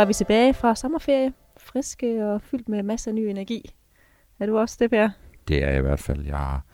er 0.00 0.04
vi 0.04 0.12
tilbage 0.12 0.54
fra 0.54 0.74
sommerferie, 0.74 1.32
friske 1.56 2.26
og 2.26 2.42
fyldt 2.42 2.68
med 2.68 2.82
masser 2.82 3.10
af 3.10 3.14
ny 3.14 3.20
energi. 3.20 3.70
Er 4.38 4.46
du 4.46 4.58
også 4.58 4.76
det, 4.80 4.90
Per? 4.90 5.08
Det 5.48 5.62
er 5.62 5.68
jeg 5.68 5.78
i 5.78 5.82
hvert 5.82 5.98
fald. 5.98 6.26
Jeg 6.26 6.36
har 6.36 6.64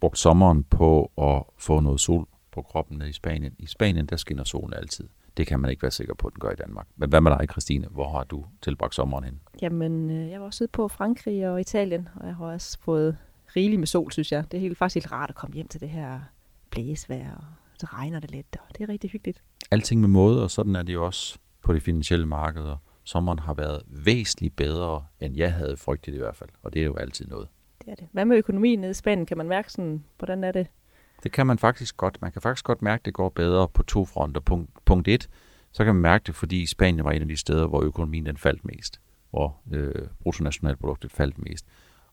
brugt 0.00 0.18
sommeren 0.18 0.64
på 0.64 1.10
at 1.18 1.42
få 1.58 1.80
noget 1.80 2.00
sol 2.00 2.26
på 2.52 2.62
kroppen 2.62 2.98
nede 2.98 3.10
i 3.10 3.12
Spanien. 3.12 3.52
I 3.58 3.66
Spanien, 3.66 4.06
der 4.06 4.16
skinner 4.16 4.44
solen 4.44 4.74
altid. 4.74 5.08
Det 5.36 5.46
kan 5.46 5.60
man 5.60 5.70
ikke 5.70 5.82
være 5.82 5.90
sikker 5.90 6.14
på, 6.14 6.26
at 6.26 6.32
den 6.32 6.40
gør 6.40 6.50
i 6.50 6.54
Danmark. 6.54 6.86
Men 6.96 7.08
hvad 7.08 7.20
med 7.20 7.30
dig, 7.38 7.48
Christine? 7.50 7.86
Hvor 7.90 8.08
har 8.08 8.24
du 8.24 8.44
tilbragt 8.62 8.94
sommeren 8.94 9.24
hen? 9.24 9.40
Jamen, 9.62 10.10
øh, 10.10 10.30
jeg 10.30 10.40
var 10.40 10.46
også 10.46 10.64
ude 10.64 10.70
på 10.72 10.88
Frankrig 10.88 11.48
og 11.48 11.60
Italien, 11.60 12.08
og 12.16 12.26
jeg 12.26 12.36
har 12.36 12.44
også 12.44 12.78
fået 12.80 13.16
rigeligt 13.56 13.78
med 13.78 13.86
sol, 13.86 14.12
synes 14.12 14.32
jeg. 14.32 14.44
Det 14.52 14.56
er 14.56 14.60
helt 14.60 14.78
faktisk 14.78 14.94
helt 14.94 15.12
rart 15.12 15.30
at 15.30 15.36
komme 15.36 15.54
hjem 15.54 15.68
til 15.68 15.80
det 15.80 15.88
her 15.88 16.20
blæsvejr, 16.70 17.34
og 17.34 17.44
så 17.78 17.86
regner 17.86 18.20
det 18.20 18.30
lidt, 18.30 18.56
og 18.68 18.78
det 18.78 18.84
er 18.84 18.88
rigtig 18.88 19.10
hyggeligt. 19.10 19.42
Alting 19.70 20.00
med 20.00 20.08
måde, 20.08 20.42
og 20.42 20.50
sådan 20.50 20.76
er 20.76 20.82
det 20.82 20.92
jo 20.92 21.06
også 21.06 21.38
på 21.62 21.72
de 21.72 21.80
finansielle 21.80 22.26
markeder. 22.26 22.76
Sommeren 23.04 23.38
har 23.38 23.54
været 23.54 23.82
væsentligt 23.86 24.56
bedre, 24.56 25.04
end 25.20 25.36
jeg 25.36 25.52
havde 25.52 25.76
frygtet 25.76 26.14
i 26.14 26.18
hvert 26.18 26.36
fald, 26.36 26.50
og 26.62 26.72
det 26.72 26.80
er 26.80 26.86
jo 26.86 26.96
altid 26.96 27.26
noget. 27.26 27.48
Det 27.84 27.90
er 27.90 27.94
det. 27.94 28.08
Hvad 28.12 28.24
med 28.24 28.36
økonomien 28.36 28.80
nede 28.80 28.90
i 28.90 28.94
Spanien? 28.94 29.26
Kan 29.26 29.36
man 29.36 29.48
mærke 29.48 29.72
sådan, 29.72 30.04
hvordan 30.18 30.44
er 30.44 30.52
det? 30.52 30.66
Det 31.22 31.32
kan 31.32 31.46
man 31.46 31.58
faktisk 31.58 31.96
godt. 31.96 32.22
Man 32.22 32.32
kan 32.32 32.42
faktisk 32.42 32.64
godt 32.64 32.82
mærke, 32.82 33.00
at 33.00 33.04
det 33.04 33.14
går 33.14 33.28
bedre 33.28 33.68
på 33.68 33.82
to 33.82 34.04
fronter. 34.04 34.40
Punkt, 34.40 34.70
punkt 34.84 35.08
et, 35.08 35.28
så 35.72 35.84
kan 35.84 35.94
man 35.94 36.02
mærke 36.02 36.22
det, 36.26 36.34
fordi 36.34 36.66
Spanien 36.66 37.04
var 37.04 37.10
en 37.10 37.22
af 37.22 37.28
de 37.28 37.36
steder, 37.36 37.66
hvor 37.66 37.82
økonomien 37.82 38.26
den 38.26 38.36
faldt 38.36 38.64
mest, 38.64 39.00
hvor 39.30 39.60
øh, 39.72 40.06
bruttonationalproduktet 40.20 41.12
faldt 41.12 41.38
mest. 41.38 41.66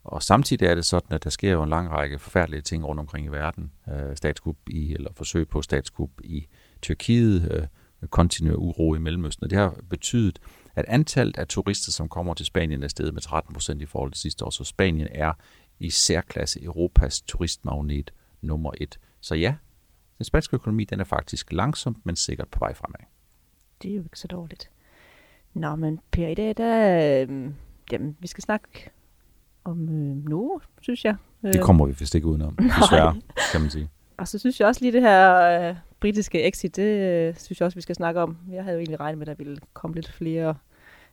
Og 0.03 0.23
samtidig 0.23 0.67
er 0.67 0.75
det 0.75 0.85
sådan, 0.85 1.13
at 1.15 1.23
der 1.23 1.29
sker 1.29 1.51
jo 1.51 1.63
en 1.63 1.69
lang 1.69 1.89
række 1.89 2.19
forfærdelige 2.19 2.61
ting 2.61 2.85
rundt 2.85 2.99
omkring 2.99 3.25
i 3.25 3.29
verden. 3.29 3.71
Øh, 3.89 4.15
statskup 4.15 4.57
i, 4.67 4.93
eller 4.93 5.09
forsøg 5.13 5.47
på 5.47 5.61
statskup 5.61 6.09
i 6.23 6.47
Tyrkiet, 6.81 7.51
øh, 7.51 7.67
kontinuer 8.07 8.55
uro 8.55 8.95
i 8.95 8.99
Mellemøsten. 8.99 9.43
Og 9.43 9.49
det 9.49 9.57
har 9.57 9.75
betydet, 9.89 10.39
at 10.75 10.85
antallet 10.87 11.37
af 11.37 11.47
turister, 11.47 11.91
som 11.91 12.09
kommer 12.09 12.33
til 12.33 12.45
Spanien, 12.45 12.83
er 12.83 12.87
steget 12.87 13.13
med 13.13 13.21
13 13.21 13.53
procent 13.53 13.81
i 13.81 13.85
forhold 13.85 14.11
til 14.11 14.21
sidste 14.21 14.45
år. 14.45 14.49
Så 14.49 14.63
Spanien 14.63 15.07
er 15.11 15.33
i 15.79 15.89
særklasse 15.89 16.63
Europas 16.63 17.21
turistmagnet 17.21 18.11
nummer 18.41 18.71
et. 18.77 18.99
Så 19.21 19.35
ja, 19.35 19.55
den 20.17 20.25
spanske 20.25 20.55
økonomi 20.55 20.83
den 20.83 20.99
er 20.99 21.03
faktisk 21.03 21.53
langsomt, 21.53 22.05
men 22.05 22.15
sikkert 22.15 22.47
på 22.47 22.59
vej 22.59 22.73
fremad. 22.73 23.05
Det 23.81 23.91
er 23.91 23.95
jo 23.95 24.03
ikke 24.03 24.19
så 24.19 24.27
dårligt. 24.27 24.69
Nå, 25.53 25.75
men 25.75 25.99
Per, 26.11 26.27
i 26.27 26.35
dag, 26.35 26.53
der, 26.57 27.25
øh, 27.29 27.51
jamen, 27.91 28.17
vi 28.19 28.27
skal 28.27 28.43
snakke 28.43 28.89
om 29.63 29.89
øh, 29.89 30.29
Novo, 30.29 30.59
synes 30.81 31.05
jeg. 31.05 31.15
Det 31.43 31.61
kommer 31.61 31.85
vi 31.85 31.95
vist 31.99 32.15
ikke 32.15 32.27
udenom, 32.27 32.55
desværre, 32.81 33.21
kan 33.51 33.61
man 33.61 33.69
sige. 33.69 33.89
Og 34.17 34.27
så 34.27 34.39
synes 34.39 34.59
jeg 34.59 34.67
også 34.67 34.81
lige 34.81 34.91
det 34.91 35.01
her 35.01 35.35
øh, 35.69 35.75
britiske 35.99 36.47
exit, 36.47 36.75
det 36.75 36.83
øh, 36.83 37.35
synes 37.35 37.59
jeg 37.59 37.65
også, 37.65 37.75
vi 37.75 37.81
skal 37.81 37.95
snakke 37.95 38.21
om. 38.21 38.37
Jeg 38.51 38.63
havde 38.63 38.75
jo 38.75 38.79
egentlig 38.79 38.99
regnet 38.99 39.17
med, 39.17 39.27
at 39.27 39.37
der 39.37 39.43
ville 39.43 39.59
komme 39.73 39.95
lidt 39.95 40.11
flere, 40.11 40.55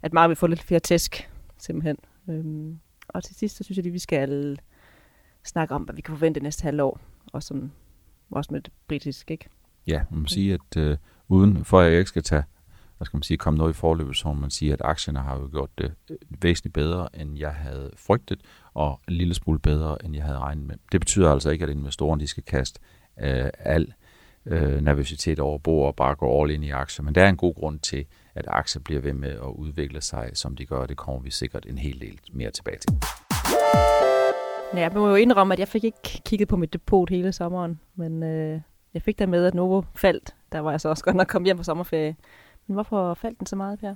at 0.02 0.12
meget 0.12 0.28
vil 0.28 0.36
få 0.36 0.46
lidt 0.46 0.62
flere 0.62 0.80
tæsk, 0.80 1.30
simpelthen. 1.58 1.96
Øhm, 2.28 2.78
og 3.08 3.24
til 3.24 3.36
sidst, 3.36 3.56
så 3.56 3.64
synes 3.64 3.76
jeg 3.76 3.82
lige, 3.82 3.92
vi 3.92 3.98
skal 3.98 4.58
snakke 5.44 5.74
om, 5.74 5.82
hvad 5.82 5.94
vi 5.94 6.00
kan 6.00 6.14
forvente 6.14 6.40
næste 6.40 6.62
halvår, 6.62 7.00
og 7.32 7.42
sådan, 7.42 7.72
også 8.30 8.52
med 8.52 8.60
det 8.60 8.72
britiske, 8.88 9.32
ikke? 9.32 9.48
Ja, 9.86 10.04
man 10.10 10.20
må 10.20 10.26
sige, 10.26 10.54
at 10.54 10.76
øh, 10.76 10.96
uden 11.28 11.64
for 11.64 11.80
at 11.80 11.90
jeg 11.90 11.98
ikke 11.98 12.08
skal 12.08 12.22
tage, 12.22 12.42
hvad 12.96 13.06
skal 13.06 13.16
man 13.16 13.22
sige, 13.22 13.38
komme 13.38 13.58
noget 13.58 13.72
i 13.72 13.76
forløbet, 13.76 14.16
så 14.16 14.28
må 14.28 14.34
man 14.34 14.50
sige, 14.50 14.72
at 14.72 14.80
aktierne 14.84 15.18
har 15.18 15.38
jo 15.38 15.48
gjort 15.50 15.70
det 15.78 15.94
øh, 16.10 16.16
væsentligt 16.42 16.74
bedre, 16.74 17.08
end 17.20 17.38
jeg 17.38 17.54
havde 17.54 17.90
frygtet, 17.96 18.40
og 18.74 19.00
en 19.08 19.14
lille 19.14 19.34
smule 19.34 19.58
bedre, 19.58 20.04
end 20.04 20.14
jeg 20.14 20.24
havde 20.24 20.38
regnet 20.38 20.66
med. 20.66 20.76
Det 20.92 21.00
betyder 21.00 21.32
altså 21.32 21.50
ikke, 21.50 21.62
at 21.62 21.70
investorerne 21.70 22.20
de 22.20 22.26
skal 22.26 22.42
kaste 22.42 22.80
øh, 23.20 23.50
al 23.58 23.94
øh, 24.46 24.80
nervøsitet 24.80 25.40
over 25.40 25.58
bord 25.58 25.86
og 25.86 25.96
bare 25.96 26.14
gå 26.14 26.42
all 26.42 26.50
ind 26.50 26.64
i 26.64 26.70
aktier, 26.70 27.04
men 27.04 27.14
der 27.14 27.22
er 27.24 27.28
en 27.28 27.36
god 27.36 27.54
grund 27.54 27.78
til, 27.78 28.04
at 28.34 28.44
aktier 28.48 28.82
bliver 28.82 29.00
ved 29.00 29.12
med 29.12 29.30
at 29.30 29.52
udvikle 29.54 30.00
sig, 30.00 30.30
som 30.34 30.56
de 30.56 30.66
gør. 30.66 30.86
Det 30.86 30.96
kommer 30.96 31.20
vi 31.20 31.30
sikkert 31.30 31.66
en 31.66 31.78
hel 31.78 32.00
del 32.00 32.20
mere 32.32 32.50
tilbage 32.50 32.78
til. 32.78 32.90
Ja, 34.74 34.80
jeg 34.80 34.92
må 34.94 35.08
jo 35.08 35.14
indrømme, 35.14 35.54
at 35.54 35.58
jeg 35.60 35.68
fik 35.68 35.84
ikke 35.84 36.20
kigget 36.26 36.48
på 36.48 36.56
mit 36.56 36.72
depot 36.72 37.10
hele 37.10 37.32
sommeren, 37.32 37.80
men 37.94 38.22
øh, 38.22 38.60
jeg 38.94 39.02
fik 39.02 39.18
der 39.18 39.26
med, 39.26 39.44
at 39.44 39.54
Novo 39.54 39.82
faldt. 39.94 40.34
Der 40.52 40.60
var 40.60 40.70
jeg 40.70 40.80
så 40.80 40.88
også 40.88 41.04
godt 41.04 41.16
nok 41.16 41.26
kommet 41.26 41.46
hjem 41.46 41.56
på 41.56 41.62
sommerferie. 41.62 42.16
Men 42.66 42.74
hvorfor 42.74 43.14
faldt 43.14 43.38
den 43.38 43.46
så 43.46 43.56
meget, 43.56 43.78
Per? 43.78 43.94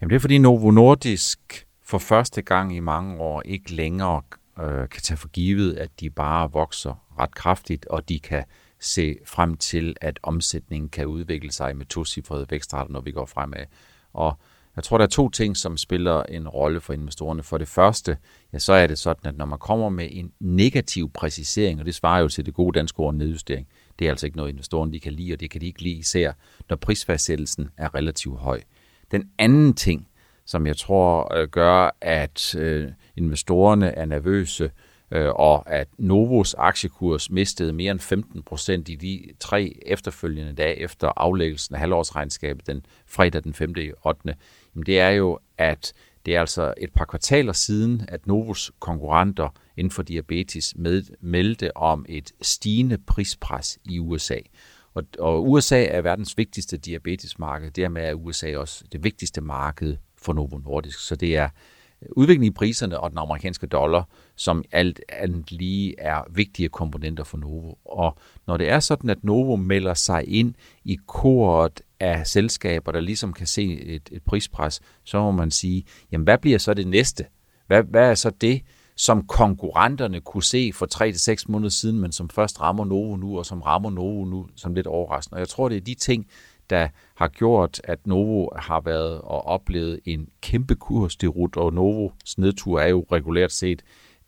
Jamen 0.00 0.10
det 0.10 0.16
er 0.16 0.20
fordi 0.20 0.38
Novo 0.38 0.70
Nordisk 0.70 1.66
for 1.82 1.98
første 1.98 2.42
gang 2.42 2.76
i 2.76 2.80
mange 2.80 3.20
år 3.20 3.42
ikke 3.44 3.74
længere 3.74 4.22
øh, 4.60 4.88
kan 4.88 5.02
tage 5.02 5.18
for 5.18 5.28
givet, 5.28 5.74
at 5.76 5.90
de 6.00 6.10
bare 6.10 6.52
vokser 6.52 7.04
ret 7.20 7.34
kraftigt, 7.34 7.86
og 7.86 8.08
de 8.08 8.20
kan 8.20 8.44
se 8.80 9.16
frem 9.24 9.56
til, 9.56 9.96
at 10.00 10.18
omsætningen 10.22 10.88
kan 10.88 11.06
udvikle 11.06 11.52
sig 11.52 11.76
med 11.76 11.86
tocifrede 11.86 12.46
vækstrater, 12.50 12.92
når 12.92 13.00
vi 13.00 13.12
går 13.12 13.26
fremad. 13.26 13.64
Og 14.12 14.38
jeg 14.76 14.84
tror, 14.84 14.98
der 14.98 15.04
er 15.04 15.08
to 15.08 15.28
ting, 15.28 15.56
som 15.56 15.76
spiller 15.76 16.22
en 16.22 16.48
rolle 16.48 16.80
for 16.80 16.92
investorerne. 16.92 17.42
For 17.42 17.58
det 17.58 17.68
første, 17.68 18.16
ja, 18.52 18.58
så 18.58 18.72
er 18.72 18.86
det 18.86 18.98
sådan, 18.98 19.28
at 19.28 19.38
når 19.38 19.44
man 19.44 19.58
kommer 19.58 19.88
med 19.88 20.08
en 20.10 20.32
negativ 20.40 21.10
præcisering, 21.12 21.80
og 21.80 21.86
det 21.86 21.94
svarer 21.94 22.20
jo 22.20 22.28
til 22.28 22.46
det 22.46 22.54
gode 22.54 22.78
danske 22.78 23.00
ord 23.00 23.14
nedjustering, 23.14 23.66
det 23.98 24.06
er 24.06 24.10
altså 24.10 24.26
ikke 24.26 24.36
noget, 24.36 24.50
investorerne 24.50 24.92
de 24.92 25.00
kan 25.00 25.12
lide, 25.12 25.32
og 25.32 25.40
det 25.40 25.50
kan 25.50 25.60
de 25.60 25.66
ikke 25.66 25.82
lide 25.82 25.98
især, 25.98 26.32
når 26.68 26.76
prisfastsættelsen 26.76 27.68
er 27.76 27.94
relativt 27.94 28.38
høj. 28.38 28.60
Den 29.10 29.30
anden 29.38 29.74
ting, 29.74 30.08
som 30.44 30.66
jeg 30.66 30.76
tror 30.76 31.34
øh, 31.34 31.48
gør, 31.48 31.96
at 32.00 32.54
øh, 32.54 32.92
investorerne 33.16 33.86
er 33.86 34.04
nervøse, 34.04 34.64
øh, 34.64 34.70
Øh, 35.10 35.28
og 35.28 35.70
at 35.72 35.88
Novos 35.98 36.54
aktiekurs 36.54 37.30
mistede 37.30 37.72
mere 37.72 37.90
end 37.90 38.00
15 38.00 38.42
procent 38.42 38.88
i 38.88 38.94
de 38.94 39.26
tre 39.40 39.78
efterfølgende 39.86 40.52
dage 40.52 40.76
efter 40.76 41.12
aflæggelsen 41.16 41.74
af 41.74 41.80
halvårsregnskabet 41.80 42.66
den 42.66 42.86
fredag 43.06 43.44
den 43.44 43.54
5. 43.54 43.74
8. 44.04 44.34
Jamen 44.74 44.86
det 44.86 45.00
er 45.00 45.08
jo, 45.08 45.38
at 45.58 45.92
det 46.26 46.36
er 46.36 46.40
altså 46.40 46.74
et 46.76 46.92
par 46.92 47.04
kvartaler 47.04 47.52
siden, 47.52 48.04
at 48.08 48.26
Novos 48.26 48.72
konkurrenter 48.78 49.48
inden 49.76 49.90
for 49.90 50.02
diabetes 50.02 50.74
med, 50.76 51.02
meldte 51.20 51.76
om 51.76 52.06
et 52.08 52.32
stigende 52.42 52.98
prispres 52.98 53.78
i 53.84 53.98
USA. 53.98 54.38
Og, 54.94 55.04
og 55.18 55.50
USA 55.50 55.84
er 55.84 56.00
verdens 56.00 56.38
vigtigste 56.38 56.76
diabetesmarked. 56.76 57.70
Dermed 57.70 58.02
er 58.02 58.14
USA 58.14 58.56
også 58.56 58.84
det 58.92 59.04
vigtigste 59.04 59.40
marked 59.40 59.96
for 60.16 60.32
Novo 60.32 60.58
Nordisk. 60.58 60.98
Så 60.98 61.16
det 61.16 61.36
er 61.36 61.48
udviklingen 62.16 62.52
i 62.52 62.54
priserne 62.54 63.00
og 63.00 63.10
den 63.10 63.18
amerikanske 63.18 63.66
dollar, 63.66 64.08
som 64.36 64.64
alt 64.72 65.00
andet 65.08 65.52
lige 65.52 66.00
er 66.00 66.22
vigtige 66.30 66.68
komponenter 66.68 67.24
for 67.24 67.38
Novo. 67.38 67.74
Og 67.84 68.16
når 68.46 68.56
det 68.56 68.68
er 68.68 68.80
sådan, 68.80 69.10
at 69.10 69.24
Novo 69.24 69.56
melder 69.56 69.94
sig 69.94 70.28
ind 70.28 70.54
i 70.84 70.98
koret 71.06 71.80
af 72.00 72.26
selskaber, 72.26 72.92
der 72.92 73.00
ligesom 73.00 73.32
kan 73.32 73.46
se 73.46 73.80
et, 73.80 74.08
et 74.12 74.22
prispres, 74.22 74.80
så 75.04 75.20
må 75.20 75.30
man 75.30 75.50
sige, 75.50 75.84
jamen 76.12 76.24
hvad 76.24 76.38
bliver 76.38 76.58
så 76.58 76.74
det 76.74 76.86
næste? 76.86 77.24
Hvad, 77.66 77.82
hvad 77.82 78.10
er 78.10 78.14
så 78.14 78.30
det, 78.30 78.62
som 78.96 79.26
konkurrenterne 79.26 80.20
kunne 80.20 80.42
se 80.42 80.70
for 80.74 80.86
3 80.86 81.12
til 81.12 81.20
seks 81.20 81.48
måneder 81.48 81.70
siden, 81.70 82.00
men 82.00 82.12
som 82.12 82.28
først 82.28 82.60
rammer 82.60 82.84
Novo 82.84 83.16
nu, 83.16 83.38
og 83.38 83.46
som 83.46 83.62
rammer 83.62 83.90
Novo 83.90 84.24
nu 84.24 84.46
som 84.56 84.74
lidt 84.74 84.86
overraskende. 84.86 85.36
Og 85.36 85.40
jeg 85.40 85.48
tror, 85.48 85.68
det 85.68 85.76
er 85.76 85.80
de 85.80 85.94
ting, 85.94 86.26
der 86.70 86.88
har 87.14 87.28
gjort, 87.28 87.80
at 87.84 88.06
Novo 88.06 88.48
har 88.56 88.80
været 88.80 89.20
og 89.20 89.46
oplevet 89.46 90.00
en 90.04 90.28
kæmpe 90.40 90.74
kursderut, 90.74 91.56
og 91.56 91.72
Novos 91.72 92.38
nedtur 92.38 92.80
er 92.80 92.88
jo 92.88 93.06
regulært 93.12 93.52
set 93.52 93.82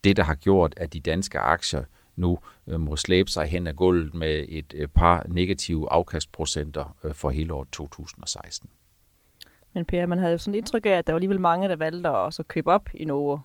det, 0.04 0.16
der 0.16 0.22
har 0.22 0.34
gjort, 0.34 0.74
at 0.76 0.92
de 0.92 1.00
danske 1.00 1.38
aktier 1.38 1.84
nu 2.16 2.38
øh, 2.66 2.80
må 2.80 2.96
slæbe 2.96 3.30
sig 3.30 3.46
hen 3.46 3.66
ad 3.66 3.74
gulvet 3.74 4.14
med 4.14 4.46
et 4.48 4.74
øh, 4.76 4.88
par 4.88 5.26
negative 5.28 5.92
afkastprocenter 5.92 6.96
øh, 7.04 7.14
for 7.14 7.30
hele 7.30 7.52
året 7.52 7.68
2016. 7.72 8.70
Men 9.74 9.84
Per, 9.84 10.06
man 10.06 10.18
havde 10.18 10.32
jo 10.32 10.38
sådan 10.38 10.54
et 10.54 10.58
indtryk 10.58 10.86
af, 10.86 10.90
at 10.90 11.06
der 11.06 11.12
var 11.12 11.16
alligevel 11.16 11.40
mange, 11.40 11.68
der 11.68 11.76
valgte 11.76 12.08
at 12.08 12.34
så 12.34 12.42
købe 12.42 12.72
op 12.72 12.88
i 12.94 13.04
Novo. 13.04 13.38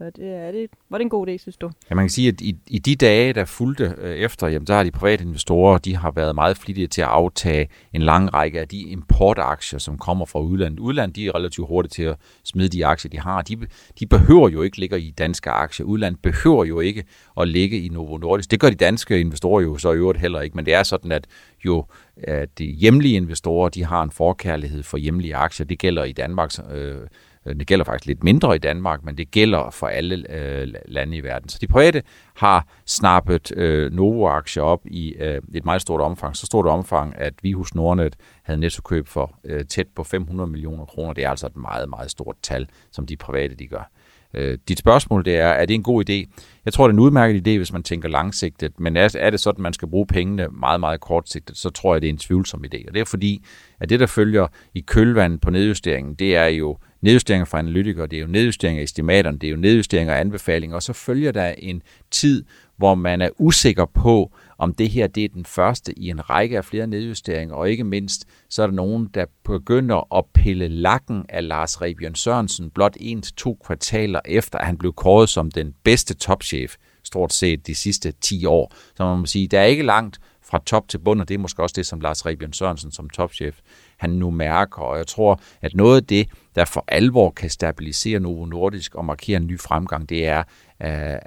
Og 0.00 0.16
det, 0.16 0.36
er 0.36 0.52
det, 0.52 0.70
var 0.90 0.98
det 0.98 1.02
en 1.04 1.10
god 1.10 1.28
idé, 1.28 1.36
synes 1.36 1.56
du? 1.56 1.70
Ja, 1.90 1.94
man 1.94 2.04
kan 2.04 2.10
sige, 2.10 2.28
at 2.28 2.40
i, 2.40 2.56
i 2.66 2.78
de 2.78 2.96
dage, 2.96 3.32
der 3.32 3.44
fulgte 3.44 3.94
øh, 3.98 4.16
efter, 4.16 4.48
jamen, 4.48 4.66
der 4.66 4.74
har 4.74 4.84
de 4.84 4.90
private 4.90 5.24
investorer, 5.24 5.78
de 5.78 5.96
har 5.96 6.10
været 6.10 6.34
meget 6.34 6.56
flittige 6.56 6.86
til 6.86 7.02
at 7.02 7.08
aftage 7.08 7.68
en 7.92 8.02
lang 8.02 8.34
række 8.34 8.60
af 8.60 8.68
de 8.68 8.80
importaktier, 8.80 9.78
som 9.78 9.98
kommer 9.98 10.26
fra 10.26 10.40
udlandet. 10.40 10.80
Udlandet, 10.80 11.16
de 11.16 11.26
er 11.26 11.34
relativt 11.34 11.68
hurtige 11.68 11.90
til 11.90 12.02
at 12.02 12.16
smide 12.44 12.68
de 12.68 12.86
aktier, 12.86 13.10
de 13.10 13.20
har. 13.20 13.42
De, 13.42 13.56
de 14.00 14.06
behøver 14.06 14.48
jo 14.48 14.62
ikke 14.62 14.78
ligge 14.78 15.00
i 15.00 15.10
danske 15.10 15.50
aktier. 15.50 15.86
Udlandet 15.86 16.22
behøver 16.22 16.64
jo 16.64 16.80
ikke 16.80 17.04
at 17.40 17.48
ligge 17.48 17.80
i 17.80 17.88
Novo 17.88 18.16
Nordisk. 18.16 18.50
Det 18.50 18.60
gør 18.60 18.70
de 18.70 18.76
danske 18.76 19.20
investorer 19.20 19.62
jo 19.62 19.78
så 19.78 19.92
i 19.92 19.96
øvrigt 19.96 20.20
heller 20.20 20.40
ikke, 20.40 20.56
men 20.56 20.66
det 20.66 20.74
er 20.74 20.82
sådan, 20.82 21.12
at 21.12 21.26
jo 21.64 21.84
at 22.16 22.58
de 22.58 22.64
hjemlige 22.64 23.16
investorer, 23.16 23.68
de 23.68 23.84
har 23.84 24.02
en 24.02 24.10
forkærlighed 24.10 24.82
for 24.82 24.96
hjemlige 24.96 25.36
aktier. 25.36 25.66
Det 25.66 25.78
gælder 25.78 26.04
i 26.04 26.12
Danmark, 26.12 26.52
Øh, 26.70 27.00
Øh, 27.46 27.56
det 27.56 27.66
gælder 27.66 27.84
faktisk 27.84 28.06
lidt 28.06 28.24
mindre 28.24 28.56
i 28.56 28.58
Danmark, 28.58 29.04
men 29.04 29.18
det 29.18 29.30
gælder 29.30 29.70
for 29.70 29.86
alle 29.86 30.30
øh, 30.30 30.74
lande 30.86 31.16
i 31.16 31.22
verden. 31.22 31.48
Så 31.48 31.58
de 31.60 31.66
private 31.66 32.02
har 32.36 32.66
snappet 32.86 33.52
øh, 33.56 33.92
Novo-aktier 33.92 34.62
op 34.62 34.80
i 34.86 35.12
øh, 35.12 35.42
et 35.54 35.64
meget 35.64 35.82
stort 35.82 36.00
omfang. 36.00 36.36
Så 36.36 36.46
stort 36.46 36.66
omfang, 36.66 37.18
at 37.18 37.34
vi 37.42 37.52
hos 37.52 37.74
Nordnet 37.74 38.16
havde 38.42 38.60
nettokøb 38.60 39.08
for 39.08 39.38
øh, 39.44 39.64
tæt 39.64 39.86
på 39.96 40.04
500 40.04 40.50
millioner 40.50 40.84
kroner. 40.84 41.12
Det 41.12 41.24
er 41.24 41.30
altså 41.30 41.46
et 41.46 41.56
meget, 41.56 41.88
meget 41.88 42.10
stort 42.10 42.36
tal, 42.42 42.68
som 42.90 43.06
de 43.06 43.16
private 43.16 43.54
de 43.54 43.66
gør. 43.66 43.90
Øh, 44.34 44.58
dit 44.68 44.78
spørgsmål 44.78 45.24
det 45.24 45.36
er, 45.36 45.48
er 45.48 45.66
det 45.66 45.74
en 45.74 45.82
god 45.82 46.10
idé? 46.10 46.42
Jeg 46.64 46.72
tror, 46.72 46.86
det 46.86 46.92
er 46.92 46.94
en 46.94 47.00
udmærket 47.00 47.48
idé, 47.48 47.56
hvis 47.56 47.72
man 47.72 47.82
tænker 47.82 48.08
langsigtet, 48.08 48.80
men 48.80 48.96
er, 48.96 49.16
er 49.18 49.30
det 49.30 49.40
sådan, 49.40 49.58
at 49.58 49.62
man 49.62 49.72
skal 49.72 49.88
bruge 49.88 50.06
pengene 50.06 50.48
meget, 50.48 50.80
meget 50.80 51.00
kortsigtet, 51.00 51.56
så 51.56 51.70
tror 51.70 51.94
jeg, 51.94 52.02
det 52.02 52.08
er 52.08 52.12
en 52.12 52.18
tvivlsom 52.18 52.64
idé. 52.64 52.88
Og 52.88 52.94
det 52.94 53.00
er 53.00 53.04
fordi, 53.04 53.44
at 53.80 53.88
det, 53.90 54.00
der 54.00 54.06
følger 54.06 54.46
i 54.74 54.80
kølvandet 54.80 55.40
på 55.40 55.50
nedjusteringen, 55.50 56.14
det 56.14 56.36
er 56.36 56.46
jo 56.46 56.78
nedjusteringer 57.00 57.44
fra 57.44 57.58
analytikere, 57.58 58.06
det 58.06 58.16
er 58.16 58.20
jo 58.20 58.26
nedjusteringer 58.26 58.80
af 58.80 58.84
estimaterne, 58.84 59.38
det 59.38 59.46
er 59.46 59.50
jo 59.50 59.56
nedjusteringer 59.56 60.14
af 60.14 60.20
anbefalinger, 60.20 60.76
og 60.76 60.82
så 60.82 60.92
følger 60.92 61.32
der 61.32 61.54
en 61.58 61.82
tid, 62.10 62.44
hvor 62.76 62.94
man 62.94 63.22
er 63.22 63.28
usikker 63.38 63.84
på, 63.84 64.32
om 64.62 64.74
det 64.74 64.90
her 64.90 65.06
det 65.06 65.24
er 65.24 65.28
den 65.28 65.44
første 65.44 65.98
i 65.98 66.08
en 66.08 66.30
række 66.30 66.56
af 66.56 66.64
flere 66.64 66.86
nedjusteringer, 66.86 67.54
og 67.54 67.70
ikke 67.70 67.84
mindst, 67.84 68.24
så 68.48 68.62
er 68.62 68.66
der 68.66 68.74
nogen, 68.74 69.10
der 69.14 69.24
begynder 69.44 70.16
at 70.18 70.24
pille 70.34 70.68
lakken 70.68 71.26
af 71.28 71.48
Lars 71.48 71.82
Rebjørn 71.82 72.14
Sørensen 72.14 72.70
blot 72.70 72.96
en 73.00 73.22
til 73.22 73.34
to 73.34 73.58
kvartaler 73.66 74.20
efter, 74.24 74.58
at 74.58 74.66
han 74.66 74.78
blev 74.78 74.92
kåret 74.92 75.28
som 75.28 75.50
den 75.50 75.74
bedste 75.84 76.14
topchef 76.14 76.76
stort 77.02 77.32
set 77.32 77.66
de 77.66 77.74
sidste 77.74 78.12
10 78.12 78.44
år. 78.44 78.74
Så 78.96 79.04
man 79.04 79.18
må 79.18 79.26
sige, 79.26 79.48
der 79.48 79.60
er 79.60 79.64
ikke 79.64 79.82
langt 79.82 80.20
fra 80.44 80.62
top 80.66 80.88
til 80.88 80.98
bund, 80.98 81.20
og 81.20 81.28
det 81.28 81.34
er 81.34 81.38
måske 81.38 81.62
også 81.62 81.74
det, 81.76 81.86
som 81.86 82.00
Lars 82.00 82.26
Rebjørn 82.26 82.52
Sørensen 82.52 82.92
som 82.92 83.10
topchef, 83.10 83.58
han 83.96 84.10
nu 84.10 84.30
mærker. 84.30 84.82
Og 84.82 84.98
jeg 84.98 85.06
tror, 85.06 85.40
at 85.60 85.74
noget 85.74 85.96
af 85.96 86.06
det, 86.06 86.28
der 86.54 86.64
for 86.64 86.84
alvor 86.88 87.30
kan 87.30 87.50
stabilisere 87.50 88.20
Novo 88.20 88.44
Nordisk 88.44 88.94
og 88.94 89.04
markere 89.04 89.36
en 89.36 89.46
ny 89.46 89.60
fremgang, 89.60 90.08
det 90.08 90.26
er, 90.26 90.42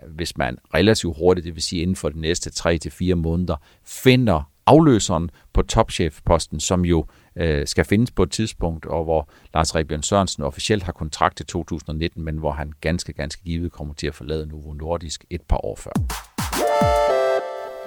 hvis 0.08 0.38
man 0.38 0.58
relativt 0.74 1.18
hurtigt, 1.18 1.46
det 1.46 1.56
vil 1.56 1.64
sige 1.64 1.82
inden 1.82 1.96
for 1.96 2.10
de 2.10 2.20
næste 2.20 2.50
3-4 2.50 3.16
måneder, 3.16 3.56
finder 3.86 4.52
afløseren 4.66 5.30
på 5.54 5.62
topchefposten, 5.62 6.60
som 6.60 6.86
jo 6.86 7.06
uh, 7.42 7.46
skal 7.66 7.86
findes 7.86 8.12
på 8.12 8.24
et 8.24 8.32
tidspunkt, 8.32 8.86
og 8.86 9.04
hvor 9.04 9.30
Lars 9.54 9.76
Rebjørn 9.76 10.04
Sørensen 10.04 10.44
officielt 10.44 10.84
har 10.84 10.92
kontrakt 10.92 11.38
til 11.38 11.46
2019, 11.46 12.24
men 12.24 12.38
hvor 12.38 12.52
han 12.52 12.74
ganske, 12.82 13.14
ganske 13.14 13.44
givet 13.44 13.72
kommer 13.72 13.94
til 13.94 14.08
at 14.08 14.16
forlade 14.16 14.46
Novo 14.46 14.74
Nordisk 14.74 15.26
et 15.30 15.42
par 15.42 15.66
år 15.66 15.76
før. 15.76 15.92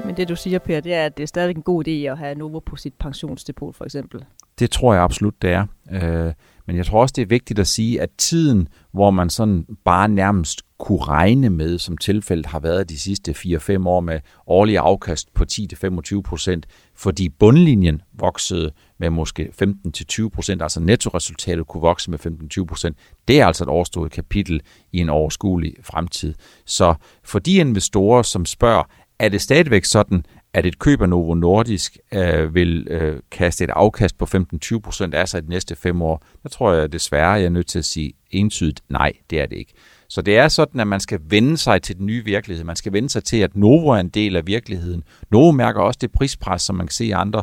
Men 0.06 0.16
det 0.16 0.28
du 0.28 0.36
siger, 0.36 0.58
Per, 0.58 0.80
det 0.80 0.94
er, 0.94 1.06
at 1.06 1.16
det 1.16 1.22
er 1.22 1.26
stadig 1.26 1.56
en 1.56 1.62
god 1.62 1.88
idé 1.88 1.90
at 1.90 2.18
have 2.18 2.34
Novo 2.34 2.58
på 2.58 2.76
sit 2.76 2.94
pensionsdepot, 2.94 3.76
for 3.76 3.84
eksempel. 3.84 4.24
Det 4.58 4.70
tror 4.70 4.94
jeg 4.94 5.02
absolut, 5.02 5.42
det 5.42 5.50
er. 5.50 5.66
Øh, 5.90 6.32
men 6.66 6.76
jeg 6.76 6.86
tror 6.86 7.00
også, 7.00 7.12
det 7.16 7.22
er 7.22 7.26
vigtigt 7.26 7.58
at 7.58 7.66
sige, 7.66 8.00
at 8.00 8.10
tiden, 8.18 8.68
hvor 8.92 9.10
man 9.10 9.30
sådan 9.30 9.66
bare 9.84 10.08
nærmest 10.08 10.62
kunne 10.78 11.02
regne 11.02 11.50
med, 11.50 11.78
som 11.78 11.96
tilfældet 11.96 12.46
har 12.46 12.58
været 12.60 12.88
de 12.88 12.98
sidste 12.98 13.32
4-5 13.32 13.88
år 13.88 14.00
med 14.00 14.20
årlige 14.46 14.80
afkast 14.80 15.34
på 15.34 15.44
10-25 15.52 16.20
procent, 16.20 16.66
fordi 16.96 17.28
bundlinjen 17.28 18.02
voksede 18.12 18.72
med 18.98 19.10
måske 19.10 19.52
15-20 19.62 20.28
procent, 20.28 20.62
altså 20.62 20.80
nettoresultatet 20.80 21.66
kunne 21.66 21.80
vokse 21.80 22.10
med 22.10 22.26
15-20 22.60 22.64
procent, 22.64 22.96
det 23.28 23.40
er 23.40 23.46
altså 23.46 23.64
et 23.64 23.68
overstået 23.68 24.12
kapitel 24.12 24.60
i 24.92 24.98
en 24.98 25.08
overskuelig 25.08 25.74
fremtid. 25.82 26.34
Så 26.66 26.94
for 27.24 27.38
de 27.38 27.54
investorer, 27.54 28.22
som 28.22 28.46
spørger, 28.46 28.82
er 29.18 29.28
det 29.28 29.40
stadigvæk 29.40 29.84
sådan, 29.84 30.24
at 30.58 30.66
et 30.66 30.78
køb 30.78 31.02
af 31.02 31.08
Novo 31.08 31.34
Nordisk 31.34 31.98
øh, 32.14 32.54
vil 32.54 32.86
øh, 32.90 33.20
kaste 33.30 33.64
et 33.64 33.70
afkast 33.70 34.18
på 34.18 34.24
15-20 34.24 34.78
procent 34.78 35.14
af 35.14 35.28
sig 35.28 35.42
de 35.42 35.48
næste 35.48 35.76
fem 35.76 36.02
år, 36.02 36.24
der 36.42 36.48
tror 36.48 36.72
jeg 36.72 36.92
desværre, 36.92 37.30
jeg 37.30 37.44
er 37.44 37.48
nødt 37.48 37.66
til 37.66 37.78
at 37.78 37.84
sige 37.84 38.12
entydigt, 38.30 38.80
nej, 38.88 39.12
det 39.30 39.40
er 39.40 39.46
det 39.46 39.56
ikke. 39.56 39.72
Så 40.08 40.22
det 40.22 40.38
er 40.38 40.48
sådan, 40.48 40.80
at 40.80 40.86
man 40.86 41.00
skal 41.00 41.20
vende 41.22 41.56
sig 41.56 41.82
til 41.82 41.96
den 41.96 42.06
nye 42.06 42.24
virkelighed. 42.24 42.64
Man 42.64 42.76
skal 42.76 42.92
vende 42.92 43.08
sig 43.08 43.24
til, 43.24 43.36
at 43.36 43.56
Novo 43.56 43.88
er 43.88 44.00
en 44.00 44.08
del 44.08 44.36
af 44.36 44.46
virkeligheden. 44.46 45.02
Novo 45.30 45.52
mærker 45.52 45.80
også 45.80 45.98
det 46.00 46.12
prispres, 46.12 46.62
som 46.62 46.76
man 46.76 46.86
kan 46.86 46.94
se 46.94 47.04
i 47.04 47.10
andre, 47.10 47.42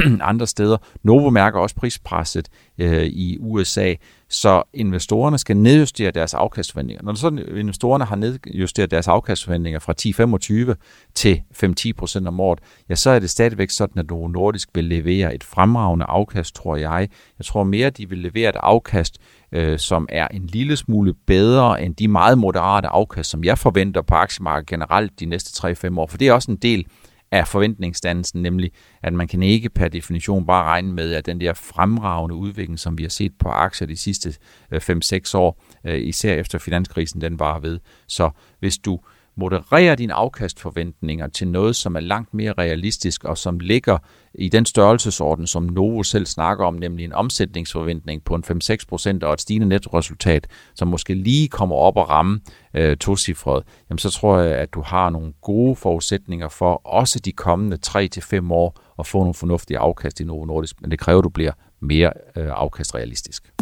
andre 0.20 0.46
steder. 0.46 0.76
Novo 1.02 1.30
mærker 1.30 1.58
også 1.58 1.74
prispresset 1.74 2.48
øh, 2.78 3.04
i 3.04 3.38
USA. 3.40 3.94
Så 4.28 4.62
investorerne 4.74 5.38
skal 5.38 5.56
nedjustere 5.56 6.10
deres 6.10 6.34
afkastforventninger. 6.34 7.04
Når 7.04 7.14
så 7.14 7.28
investorerne 7.56 8.04
har 8.04 8.16
nedjusteret 8.16 8.90
deres 8.90 9.08
afkastforventninger 9.08 9.78
fra 9.78 9.94
10-25 10.72 10.74
til 11.14 11.42
5-10 11.88 11.92
procent 11.96 12.28
om 12.28 12.40
året, 12.40 12.58
ja, 12.88 12.94
så 12.94 13.10
er 13.10 13.18
det 13.18 13.30
stadigvæk 13.30 13.70
sådan, 13.70 13.98
at 13.98 14.10
Novo 14.10 14.28
Nordisk 14.28 14.68
vil 14.74 14.84
levere 14.84 15.34
et 15.34 15.44
fremragende 15.44 16.04
afkast, 16.04 16.54
tror 16.54 16.76
jeg. 16.76 17.08
Jeg 17.38 17.44
tror 17.44 17.64
mere, 17.64 17.90
de 17.90 18.08
vil 18.08 18.18
levere 18.18 18.48
et 18.48 18.56
afkast, 18.60 19.18
øh, 19.52 19.78
som 19.78 20.08
er 20.10 20.28
en 20.28 20.46
lille 20.46 20.76
smule 20.76 21.14
bedre 21.26 21.82
end 21.82 21.94
de 21.94 22.08
meget 22.08 22.38
moderate 22.38 22.88
afkast, 22.88 23.30
som 23.30 23.44
jeg 23.44 23.58
forventer 23.58 24.02
på 24.02 24.14
aktiemarkedet 24.14 24.68
generelt 24.68 25.20
de 25.20 25.26
næste 25.26 25.68
3-5 25.68 25.98
år. 25.98 26.06
For 26.06 26.18
det 26.18 26.28
er 26.28 26.32
også 26.32 26.50
en 26.50 26.56
del 26.56 26.86
af 27.34 27.48
forventningsdannelsen, 27.48 28.42
nemlig 28.42 28.72
at 29.02 29.12
man 29.12 29.28
kan 29.28 29.42
ikke 29.42 29.68
per 29.68 29.88
definition 29.88 30.46
bare 30.46 30.64
regne 30.64 30.92
med, 30.92 31.14
at 31.14 31.26
den 31.26 31.40
der 31.40 31.52
fremragende 31.54 32.34
udvikling, 32.34 32.78
som 32.78 32.98
vi 32.98 33.02
har 33.02 33.10
set 33.10 33.32
på 33.38 33.48
aktier 33.48 33.88
de 33.88 33.96
sidste 33.96 34.34
øh, 34.70 34.80
5-6 34.90 35.36
år, 35.36 35.62
øh, 35.84 35.98
især 35.98 36.34
efter 36.34 36.58
finanskrisen, 36.58 37.20
den 37.20 37.38
var 37.38 37.58
ved. 37.58 37.80
Så 38.08 38.30
hvis 38.58 38.78
du 38.78 39.00
moderere 39.36 39.94
dine 39.94 40.14
afkastforventninger 40.14 41.26
til 41.26 41.48
noget, 41.48 41.76
som 41.76 41.96
er 41.96 42.00
langt 42.00 42.34
mere 42.34 42.52
realistisk 42.58 43.24
og 43.24 43.38
som 43.38 43.60
ligger 43.60 43.98
i 44.34 44.48
den 44.48 44.66
størrelsesorden, 44.66 45.46
som 45.46 45.62
Novo 45.62 46.02
selv 46.02 46.26
snakker 46.26 46.64
om, 46.64 46.74
nemlig 46.74 47.04
en 47.04 47.12
omsætningsforventning 47.12 48.24
på 48.24 48.34
en 48.34 48.44
5-6% 48.50 49.18
og 49.22 49.32
et 49.32 49.40
stigende 49.40 49.68
nettoresultat, 49.68 50.46
som 50.74 50.88
måske 50.88 51.14
lige 51.14 51.48
kommer 51.48 51.76
op 51.76 51.96
og 51.96 52.10
ramme 52.10 52.40
øh, 52.74 52.96
tocifret, 52.96 53.62
jamen 53.90 53.98
så 53.98 54.10
tror 54.10 54.38
jeg, 54.38 54.58
at 54.58 54.74
du 54.74 54.82
har 54.82 55.10
nogle 55.10 55.32
gode 55.42 55.76
forudsætninger 55.76 56.48
for 56.48 56.86
også 56.86 57.20
de 57.20 57.32
kommende 57.32 57.78
3-5 57.86 58.52
år 58.52 58.80
at 58.98 59.06
få 59.06 59.18
nogle 59.18 59.34
fornuftige 59.34 59.78
afkast 59.78 60.20
i 60.20 60.24
Novo 60.24 60.44
Nordisk, 60.44 60.80
men 60.80 60.90
det 60.90 60.98
kræver, 60.98 61.18
at 61.18 61.24
du 61.24 61.28
bliver 61.28 61.52
mere 61.80 62.12
øh, 62.36 62.48
afkastrealistisk. 62.50 63.52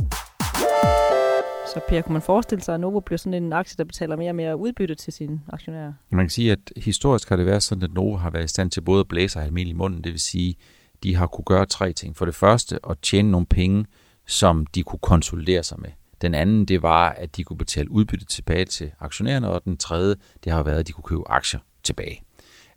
Så 1.73 1.81
Per, 1.89 2.03
kunne 2.03 2.13
man 2.13 2.23
forestille 2.23 2.63
sig, 2.63 2.75
at 2.75 2.81
Novo 2.81 3.01
bliver 3.01 3.19
sådan 3.19 3.45
en 3.45 3.53
aktie, 3.53 3.75
der 3.79 3.85
betaler 3.85 4.17
mere 4.17 4.31
og 4.31 4.35
mere 4.35 4.57
udbytte 4.57 4.95
til 4.95 5.13
sine 5.13 5.41
aktionærer? 5.49 5.93
Man 6.11 6.25
kan 6.25 6.31
sige, 6.31 6.53
at 6.53 6.59
historisk 6.77 7.29
har 7.29 7.37
det 7.37 7.47
været 7.47 7.63
sådan, 7.63 7.85
at 7.85 7.93
Novo 7.93 8.17
har 8.17 8.31
været 8.31 8.45
i 8.45 8.49
stand 8.49 8.71
til 8.71 8.81
både 8.81 9.01
at 9.01 9.09
blæse 9.09 9.39
og 9.39 9.43
have 9.43 9.61
i 9.61 9.73
munden. 9.73 10.05
Det 10.05 10.13
vil 10.13 10.21
sige, 10.21 10.57
de 11.03 11.15
har 11.17 11.27
kunne 11.27 11.45
gøre 11.45 11.67
tre 11.67 11.93
ting. 11.93 12.17
For 12.17 12.25
det 12.25 12.35
første, 12.35 12.79
at 12.91 12.99
tjene 13.03 13.31
nogle 13.31 13.47
penge, 13.47 13.87
som 14.27 14.67
de 14.67 14.83
kunne 14.83 14.99
konsolidere 14.99 15.63
sig 15.63 15.81
med. 15.81 15.91
Den 16.23 16.35
anden, 16.35 16.65
det 16.65 16.83
var, 16.83 17.09
at 17.09 17.37
de 17.37 17.45
kunne 17.45 17.59
betale 17.59 17.91
udbytte 17.91 18.25
tilbage 18.25 18.65
til 18.65 18.91
aktionærerne. 19.01 19.49
Og 19.49 19.65
den 19.65 19.77
tredje, 19.77 20.15
det 20.45 20.53
har 20.53 20.63
været, 20.63 20.79
at 20.79 20.87
de 20.87 20.93
kunne 20.93 21.05
købe 21.05 21.31
aktier 21.31 21.61
tilbage. 21.83 22.23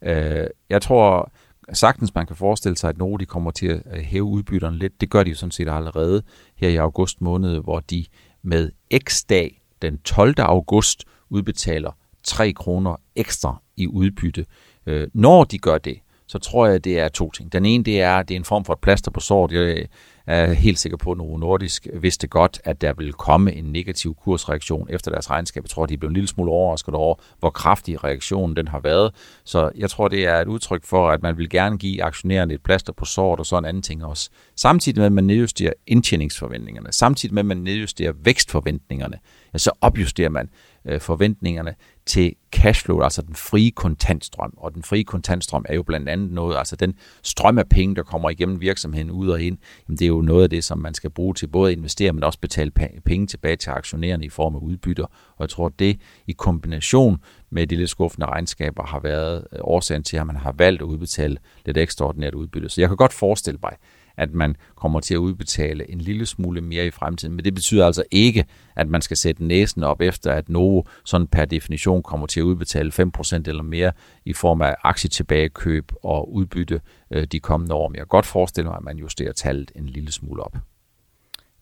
Øh, 0.02 0.48
jeg 0.70 0.82
tror 0.82 1.32
sagtens, 1.74 2.16
man 2.16 2.28
kan 2.28 2.36
forestille 2.36 2.78
sig, 2.78 2.90
at 2.90 2.98
Novo 2.98 3.16
de 3.16 3.26
kommer 3.26 3.52
til 3.52 3.82
at 3.86 4.04
hæve 4.04 4.24
udbytterne 4.24 4.78
lidt. 4.78 5.02
Det 5.02 5.10
gør 5.10 5.24
de 5.24 5.30
jo 5.30 5.36
sådan 5.36 5.52
set 5.52 5.70
allerede 5.70 6.24
her 6.56 6.70
i 6.70 6.75
august 6.75 7.22
måned, 7.22 7.60
hvor 7.60 7.80
de 7.80 8.06
med 8.46 8.72
X-dag 8.98 9.62
den 9.82 9.98
12. 9.98 10.36
august 10.38 11.06
udbetaler 11.30 11.92
3 12.24 12.54
kroner 12.54 12.96
ekstra 13.16 13.62
i 13.78 13.88
udbytte. 13.88 14.46
Øh, 14.86 15.08
når 15.14 15.44
de 15.44 15.58
gør 15.58 15.78
det, 15.78 16.00
så 16.27 16.39
tror 16.39 16.67
jeg, 16.67 16.84
det 16.84 17.00
er 17.00 17.08
to 17.08 17.32
ting. 17.32 17.53
Den 17.53 17.65
ene, 17.65 17.84
det 17.84 18.01
er, 18.01 18.24
det 18.24 18.36
er 18.36 18.39
en 18.39 18.46
form 18.46 18.65
for 18.65 18.74
et 18.74 18.79
plaster 18.79 19.12
på 19.12 19.20
såret. 19.20 19.51
Jeg 19.51 19.77
øh, 19.77 19.86
er 20.27 20.53
helt 20.53 20.79
sikker 20.79 20.98
på, 20.98 21.12
at 21.12 21.17
Novo 21.17 21.38
Nordisk 21.38 21.88
vidste 21.94 22.27
godt, 22.27 22.62
at 22.63 22.82
der 22.82 22.94
vil 22.94 23.13
komme 23.13 23.53
en 23.53 23.65
negativ 23.65 24.15
kursreaktion 24.15 24.88
efter 24.89 25.12
deres 25.12 25.29
regnskab. 25.29 25.63
Jeg 25.63 25.70
tror, 25.70 25.86
de 25.86 25.98
blev 25.98 26.08
en 26.08 26.13
lille 26.13 26.27
smule 26.27 26.51
overrasket 26.51 26.94
over, 26.94 27.15
hvor 27.39 27.50
kraftig 27.50 28.03
reaktionen 28.03 28.55
den 28.55 28.67
har 28.67 28.79
været. 28.79 29.15
Så 29.44 29.72
jeg 29.75 29.89
tror, 29.89 30.08
det 30.08 30.25
er 30.25 30.41
et 30.41 30.48
udtryk 30.48 30.84
for, 30.84 31.10
at 31.10 31.24
man 31.24 31.38
vil 31.38 31.50
gerne 31.50 31.77
give 31.77 32.03
aktionærerne 32.03 32.53
et 32.53 32.63
plaster 32.63 32.94
på 32.94 33.05
såret 33.05 33.39
og 33.39 33.46
sådan 33.46 33.63
en 33.63 33.70
anden 33.70 33.84
ting 33.84 34.05
også. 34.05 34.29
Samtidig 34.55 35.00
med, 35.00 35.05
at 35.05 35.12
man 35.12 35.24
nedjusterer 35.24 35.74
indtjeningsforventningerne, 35.88 36.91
samtidig 36.91 37.34
med, 37.34 37.41
at 37.41 37.46
man 37.46 37.58
nedjusterer 37.58 38.13
vækstforventningerne, 38.24 39.20
ja, 39.53 39.58
så 39.58 39.72
opjusterer 39.82 40.29
man 40.29 40.50
øh, 40.86 41.01
forventningerne 41.01 41.75
til 42.06 42.36
cashflow, 42.52 43.02
altså 43.02 43.22
den 43.22 43.36
frie 43.36 43.72
kontantstrøm. 43.72 44.54
Og 44.58 44.74
den 44.74 44.84
frie 44.84 45.04
kontantstrøm 45.04 45.66
er 45.70 45.76
jo 45.76 45.84
blandt 45.84 46.10
andet 46.10 46.32
noget, 46.32 46.58
altså 46.58 46.76
den 46.76 46.94
strøm 47.24 47.58
af 47.58 47.70
penge, 47.70 47.96
der 47.96 48.04
kommer 48.04 48.30
igennem 48.30 48.62
virksomheden 48.62 49.12
ud 49.12 49.30
og 49.30 49.42
ind, 49.42 49.58
jamen 49.88 49.98
det 49.98 50.06
er 50.06 50.10
jo 50.10 50.22
noget 50.22 50.44
af 50.44 50.50
det, 50.50 50.64
som 50.64 50.78
man 50.78 50.94
skal 50.94 51.10
bruge 51.10 51.34
til 51.34 51.48
både 51.48 51.72
at 51.72 51.78
investere, 51.78 52.14
men 52.14 52.24
også 52.24 52.40
betale 52.40 52.72
penge 53.06 53.28
tilbage 53.28 53.56
til 53.56 53.70
aktionærerne 53.70 54.26
i 54.26 54.30
form 54.30 54.56
af 54.56 54.60
udbytter. 54.60 55.06
Og 55.06 55.40
jeg 55.40 55.50
tror, 55.50 55.70
det 55.70 56.00
i 56.28 56.32
kombination 56.32 57.18
med 57.50 57.68
de 57.68 57.76
lidt 57.76 57.90
skuffende 57.90 58.28
regnskaber 58.28 58.84
har 58.84 59.00
været 59.00 59.48
øh, 59.54 59.60
årsagen 59.62 60.04
til, 60.04 60.18
at 60.18 60.28
man 60.28 60.36
har 60.36 60.52
valgt 60.58 60.82
at 60.82 60.86
udbetale 60.86 61.38
lidt 61.66 61.78
ekstraordinært 61.78 62.34
udbytte. 62.34 62.70
Så 62.70 62.82
jeg 62.82 62.90
kan 62.90 62.98
godt 62.98 63.14
forestille 63.14 63.60
mig, 63.64 63.74
at 64.17 64.34
man 64.34 64.55
kommer 64.75 65.00
til 65.00 65.13
at 65.13 65.17
udbetale 65.17 65.91
en 65.91 66.01
lille 66.01 66.25
smule 66.25 66.62
mere 66.62 66.86
i 66.86 66.91
fremtiden. 66.91 67.36
Men 67.36 67.45
det 67.45 67.53
betyder 67.53 67.86
altså 67.86 68.03
ikke, 68.12 68.45
at 68.75 68.88
man 68.88 69.01
skal 69.01 69.17
sætte 69.17 69.45
næsen 69.45 69.84
op 69.84 70.01
efter, 70.01 70.31
at 70.31 70.50
Novo 70.50 70.84
sådan 71.05 71.27
per 71.27 71.45
definition 71.45 72.03
kommer 72.03 72.27
til 72.27 72.39
at 72.39 72.43
udbetale 72.43 72.91
5% 73.00 73.41
eller 73.45 73.63
mere 73.63 73.91
i 74.25 74.34
form 74.34 74.62
af 74.62 74.75
aktietilbagekøb 74.84 75.91
og 76.03 76.34
udbytte 76.34 76.81
øh, 77.12 77.24
de 77.24 77.39
kommende 77.39 77.75
år. 77.75 77.89
Men 77.89 77.95
jeg 77.95 78.01
kan 78.01 78.07
godt 78.07 78.25
forestille 78.25 78.69
mig, 78.69 78.77
at 78.77 78.84
man 78.84 78.98
justerer 78.98 79.34
tallet 79.34 79.72
en 79.75 79.86
lille 79.86 80.12
smule 80.12 80.43
op. 80.43 80.57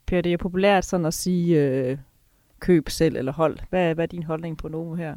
Per, 0.05 0.21
det 0.21 0.33
er 0.33 0.37
populært 0.37 0.85
sådan 0.85 1.05
at 1.05 1.13
sige 1.13 1.61
øh, 1.61 1.97
køb 2.59 2.89
selv 2.89 3.15
eller 3.15 3.33
hold. 3.33 3.57
Hvad, 3.69 3.95
hvad 3.95 4.05
er 4.05 4.07
din 4.07 4.23
holdning 4.23 4.57
på 4.57 4.67
Novo 4.67 4.95
her? 4.95 5.15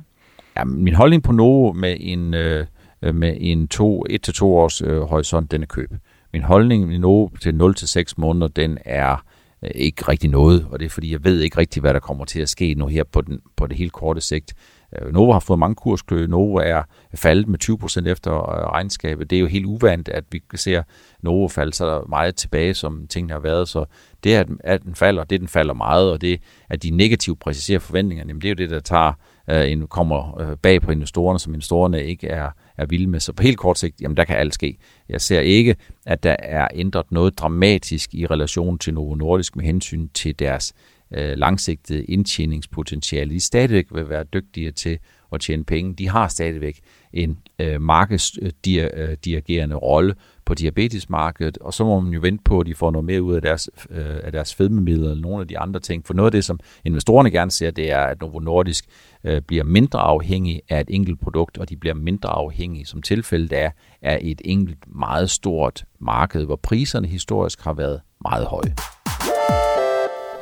Ja, 0.57 0.65
min 0.65 0.95
holdning 0.95 1.23
på 1.23 1.33
Novo 1.33 1.73
med 1.73 1.97
en, 2.01 2.35
øh, 2.35 2.67
med 3.03 3.37
en 3.41 3.69
to, 3.69 4.05
et 4.11 4.23
til 4.23 4.35
to 4.35 4.57
års 4.57 4.83
øh, 4.83 5.01
horisont, 5.01 5.51
den 5.51 5.63
er 5.63 5.67
køb. 5.67 5.93
Min 6.37 6.43
holdning 6.43 6.99
nu 6.99 7.31
til 7.41 7.53
0-6 7.53 8.13
måneder, 8.17 8.49
den 8.49 8.79
er 8.85 9.25
øh, 9.63 9.71
ikke 9.75 10.09
rigtig 10.09 10.31
noget, 10.31 10.67
og 10.71 10.79
det 10.79 10.87
er 10.87 10.91
fordi, 10.91 11.13
jeg 11.13 11.25
ved 11.25 11.41
ikke 11.41 11.59
rigtig, 11.59 11.81
hvad 11.81 11.95
der 11.95 12.01
kommer 12.01 12.25
til 12.25 12.41
at 12.41 12.49
ske 12.49 12.75
nu 12.75 12.87
her 12.87 13.05
på, 13.05 13.21
den, 13.21 13.41
på 13.57 13.67
det 13.67 13.77
helt 13.77 13.93
korte 13.93 14.21
sigt. 14.21 14.55
Øh, 14.99 15.13
Novo 15.13 15.33
har 15.33 15.41
fået 15.41 15.59
mange 15.59 15.75
kurskø. 15.75 16.27
Novo 16.27 16.55
er 16.55 16.83
faldet 17.15 17.49
med 17.49 17.59
20% 18.05 18.09
efter 18.09 18.33
øh, 18.33 18.67
regnskabet. 18.67 19.31
Det 19.31 19.37
er 19.37 19.41
jo 19.41 19.47
helt 19.47 19.67
uvandt, 19.67 20.09
at 20.09 20.25
vi 20.31 20.43
ser 20.55 20.83
Novo 21.23 21.49
falde 21.49 21.73
så 21.73 22.03
meget 22.09 22.37
tilbage, 22.37 22.75
som 22.75 23.07
tingene 23.09 23.33
har 23.33 23.41
været. 23.41 23.69
Så 23.69 23.85
det, 24.25 24.59
at 24.65 24.83
den 24.83 24.95
falder, 24.95 25.25
det 25.25 25.41
den 25.41 25.49
falder 25.49 25.75
meget, 25.75 26.13
og 26.13 26.21
det, 26.21 26.41
at 26.69 26.83
de 26.83 26.91
negativt 26.91 27.41
præciserer 27.41 27.79
forventningerne, 27.79 28.35
det 28.35 28.45
er 28.45 28.49
jo 28.49 28.55
det, 28.55 28.71
der 28.71 28.81
tager, 28.81 29.13
øh, 29.51 29.87
kommer 29.87 30.41
øh, 30.41 30.57
bag 30.57 30.83
på 30.83 30.91
investorerne, 30.91 31.39
som 31.39 31.55
investorerne 31.55 32.05
ikke 32.05 32.29
er, 32.29 32.51
er 32.77 32.87
vilde 32.87 33.07
med. 33.07 33.21
Så 33.21 33.33
på 33.33 33.43
helt 33.43 33.59
kort 33.59 33.79
sigt, 33.79 34.01
jamen 34.01 34.17
der 34.17 34.25
kan 34.25 34.37
alt 34.37 34.55
ske. 34.55 34.77
Jeg 35.09 35.21
ser 35.21 35.41
ikke, 35.41 35.77
at 36.07 36.23
der 36.23 36.37
er 36.39 36.69
ændret 36.75 37.13
noget 37.13 37.39
dramatisk 37.39 38.15
i 38.15 38.27
relation 38.27 38.79
til 38.79 38.95
Novo 38.95 39.15
Nordisk 39.15 39.57
med 39.57 39.65
hensyn 39.65 40.09
til 40.09 40.39
deres 40.39 40.75
øh, 41.11 41.39
langsigtede 41.39 42.05
indtjeningspotentiale. 42.05 43.31
De 43.31 43.41
stadigvæk 43.41 43.87
vil 43.93 44.09
være 44.09 44.25
dygtige 44.25 44.73
til 44.73 44.99
at 45.33 45.41
tjene 45.41 45.65
penge. 45.65 45.95
De 45.95 46.09
har 46.09 46.29
stadigvæk 46.29 46.81
en 47.13 47.39
øh, 47.59 47.81
markedsdirigerende 47.81 49.75
øh, 49.75 49.83
rolle 49.83 50.15
på 50.47 50.55
diabetesmarkedet, 50.55 51.59
og 51.59 51.75
så 51.75 51.85
må 51.85 52.01
man 52.01 52.13
jo 52.13 52.21
vente 52.21 52.45
på, 52.45 52.61
at 52.61 52.67
de 52.67 52.75
får 52.75 52.91
noget 52.91 53.05
mere 53.05 53.23
ud 53.23 53.35
af 53.35 53.43
deres, 53.43 53.71
øh, 53.91 54.17
af 54.23 54.33
deres 54.33 54.55
fedmemidler 54.55 55.11
eller 55.11 55.23
nogle 55.23 55.41
af 55.41 55.49
de 55.49 55.59
andre 55.59 55.81
ting. 55.81 56.07
For 56.07 56.15
noget 56.15 56.27
af 56.27 56.33
det, 56.33 56.45
som 56.45 56.61
investorerne 56.85 57.31
gerne 57.31 57.51
ser, 57.51 57.71
det 57.71 57.91
er, 57.93 58.01
at 58.01 58.21
Novo 58.21 58.39
Nordisk 58.39 58.85
øh, 59.25 59.43
bliver 59.43 59.65
mindre 59.65 59.99
afhængig 59.99 60.63
af 60.69 60.81
et 60.81 60.87
enkelt 60.91 61.21
produkt, 61.21 61.59
og 61.59 61.69
de 61.69 61.77
bliver 61.77 61.95
mindre 61.95 62.29
afhængige, 62.29 62.87
som 62.87 63.03
tilfældet 63.03 63.53
er, 63.53 63.71
af 64.03 64.19
et 64.23 64.43
enkelt 64.45 64.79
meget 64.87 65.31
stort 65.31 65.85
marked, 65.99 66.45
hvor 66.45 66.57
priserne 66.57 67.09
historisk 67.09 67.61
har 67.61 67.73
været 67.73 68.01
meget 68.21 68.47
høje. 68.47 68.75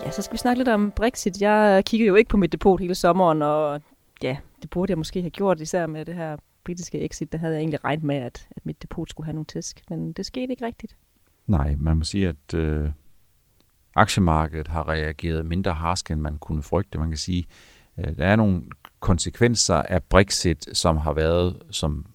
Ja, 0.07 0.11
så 0.11 0.23
skal 0.23 0.33
vi 0.33 0.39
snakke 0.39 0.61
lidt 0.61 0.69
om 0.69 0.93
Brexit. 0.97 1.43
Jeg 1.43 1.83
kiggede 1.87 2.09
jo 2.09 2.15
ikke 2.15 2.29
på 2.29 2.37
mit 2.37 2.53
depot 2.53 2.81
hele 2.81 2.95
sommeren, 2.95 3.43
og 3.43 3.81
ja, 4.23 4.37
det 4.63 4.71
burde 4.71 4.91
jeg 4.91 4.99
måske 4.99 5.21
have 5.21 5.31
gjort, 5.31 5.61
især 5.61 5.87
med 5.87 6.05
det 6.05 6.15
her 6.15 6.37
britiske 6.65 7.05
exit. 7.05 7.33
Der 7.33 7.39
havde 7.39 7.53
jeg 7.53 7.61
egentlig 7.61 7.85
regnet 7.85 8.05
med, 8.05 8.17
at, 8.17 8.49
at 8.51 8.67
mit 8.67 8.83
depot 8.83 9.11
skulle 9.11 9.25
have 9.25 9.35
nogle 9.35 9.47
tæsk, 9.47 9.83
men 9.91 10.13
det 10.13 10.27
skete 10.27 10.51
ikke 10.51 10.67
rigtigt. 10.67 10.97
Nej, 11.47 11.77
man 11.79 11.97
må 11.97 12.05
sige, 12.05 12.29
at 12.29 12.55
øh, 12.55 12.91
aktiemarkedet 13.95 14.69
har 14.69 14.89
reageret 14.89 15.47
mindre 15.47 15.73
harsk, 15.73 16.11
end 16.11 16.21
man 16.21 16.39
kunne 16.39 16.63
frygte. 16.63 16.99
Man 16.99 17.09
kan 17.09 17.19
sige, 17.19 17.45
øh, 17.99 18.17
der 18.17 18.27
er 18.27 18.37
nogle 18.37 18.63
konsekvenser 19.01 19.75
af 19.75 20.03
Brexit, 20.03 20.77
som 20.77 20.97
har 20.97 21.13
været, 21.13 21.63
som 21.71 22.07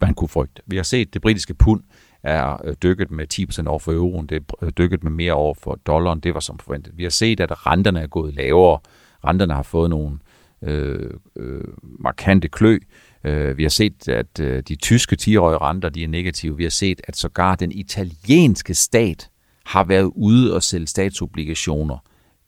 man 0.00 0.14
kunne 0.14 0.28
frygte. 0.28 0.62
Vi 0.66 0.76
har 0.76 0.82
set 0.82 1.14
det 1.14 1.22
britiske 1.22 1.54
pund 1.54 1.82
er 2.22 2.60
øh, 2.64 2.74
dykket 2.82 3.10
med 3.10 3.26
10% 3.64 3.68
over 3.68 3.78
for 3.78 3.92
euroen, 3.92 4.26
det 4.26 4.36
er 4.36 4.64
øh, 4.64 4.70
dykket 4.78 5.04
med 5.04 5.10
mere 5.10 5.32
over 5.32 5.54
for 5.54 5.74
dollaren, 5.74 6.20
det 6.20 6.34
var 6.34 6.40
som 6.40 6.58
forventet. 6.58 6.92
Vi 6.96 7.02
har 7.02 7.10
set, 7.10 7.40
at 7.40 7.66
renterne 7.66 8.00
er 8.00 8.06
gået 8.06 8.34
lavere, 8.34 8.80
renterne 9.24 9.54
har 9.54 9.62
fået 9.62 9.90
nogle 9.90 10.18
øh, 10.62 11.10
øh, 11.36 11.64
markante 11.80 12.48
klø, 12.48 12.78
øh, 13.24 13.58
vi 13.58 13.62
har 13.62 13.70
set, 13.70 14.08
at 14.08 14.40
øh, 14.40 14.62
de 14.68 14.74
tyske 14.74 15.16
10-årige 15.22 15.58
renter 15.58 15.88
de 15.88 16.04
er 16.04 16.08
negative, 16.08 16.56
vi 16.56 16.62
har 16.62 16.70
set, 16.70 17.00
at 17.04 17.16
sågar 17.16 17.54
den 17.54 17.72
italienske 17.72 18.74
stat 18.74 19.30
har 19.66 19.84
været 19.84 20.10
ude 20.14 20.54
og 20.54 20.62
sælge 20.62 20.86
statsobligationer 20.86 21.98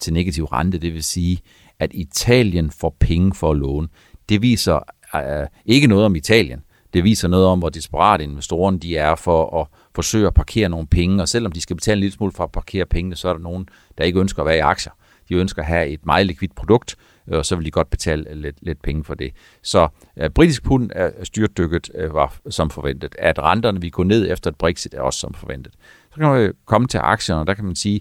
til 0.00 0.12
negativ 0.12 0.44
rente, 0.44 0.78
det 0.78 0.94
vil 0.94 1.04
sige, 1.04 1.38
at 1.78 1.90
Italien 1.94 2.70
får 2.70 2.96
penge 3.00 3.34
for 3.34 3.50
at 3.50 3.56
låne. 3.56 3.88
Det 4.28 4.42
viser 4.42 4.78
øh, 5.14 5.46
ikke 5.66 5.86
noget 5.86 6.04
om 6.04 6.16
Italien, 6.16 6.60
det 6.92 7.04
viser 7.04 7.28
noget 7.28 7.46
om, 7.46 7.58
hvor 7.58 7.68
desperat 7.68 8.20
investorerne 8.20 8.78
de 8.78 8.96
er 8.96 9.14
for 9.14 9.60
at 9.60 9.66
forsøge 9.94 10.26
at 10.26 10.34
parkere 10.34 10.68
nogle 10.68 10.86
penge, 10.86 11.22
og 11.22 11.28
selvom 11.28 11.52
de 11.52 11.60
skal 11.60 11.76
betale 11.76 11.96
en 11.96 12.00
lille 12.00 12.14
smule 12.14 12.32
for 12.32 12.44
at 12.44 12.52
parkere 12.52 12.86
pengene, 12.86 13.16
så 13.16 13.28
er 13.28 13.32
der 13.32 13.40
nogen, 13.40 13.68
der 13.98 14.04
ikke 14.04 14.20
ønsker 14.20 14.42
at 14.42 14.46
være 14.46 14.56
i 14.56 14.60
aktier. 14.60 14.92
De 15.32 15.36
ønsker 15.36 15.62
at 15.62 15.68
have 15.68 15.88
et 15.88 16.06
meget 16.06 16.26
likvidt 16.26 16.54
produkt, 16.54 16.96
øh, 17.28 17.38
og 17.38 17.46
så 17.46 17.56
vil 17.56 17.64
de 17.66 17.70
godt 17.70 17.90
betale 17.90 18.34
lidt, 18.34 18.56
lidt 18.62 18.82
penge 18.82 19.04
for 19.04 19.14
det. 19.14 19.32
Så 19.62 19.88
øh, 20.16 20.30
britisk 20.30 20.62
pund 20.62 20.90
er 20.94 21.10
styrtdykket 21.22 21.90
øh, 21.94 22.14
var 22.14 22.36
som 22.50 22.70
forventet. 22.70 23.14
At 23.18 23.38
renterne 23.38 23.80
vil 23.80 23.90
gå 23.90 24.02
ned 24.02 24.30
efter 24.30 24.50
et 24.50 24.56
Brexit 24.56 24.94
er 24.94 25.00
også 25.00 25.18
som 25.18 25.34
forventet. 25.34 25.72
Så 26.10 26.20
kan 26.20 26.28
man 26.28 26.52
komme 26.66 26.88
til 26.88 26.98
aktierne, 26.98 27.40
og 27.40 27.46
der 27.46 27.54
kan 27.54 27.64
man 27.64 27.76
sige, 27.76 28.00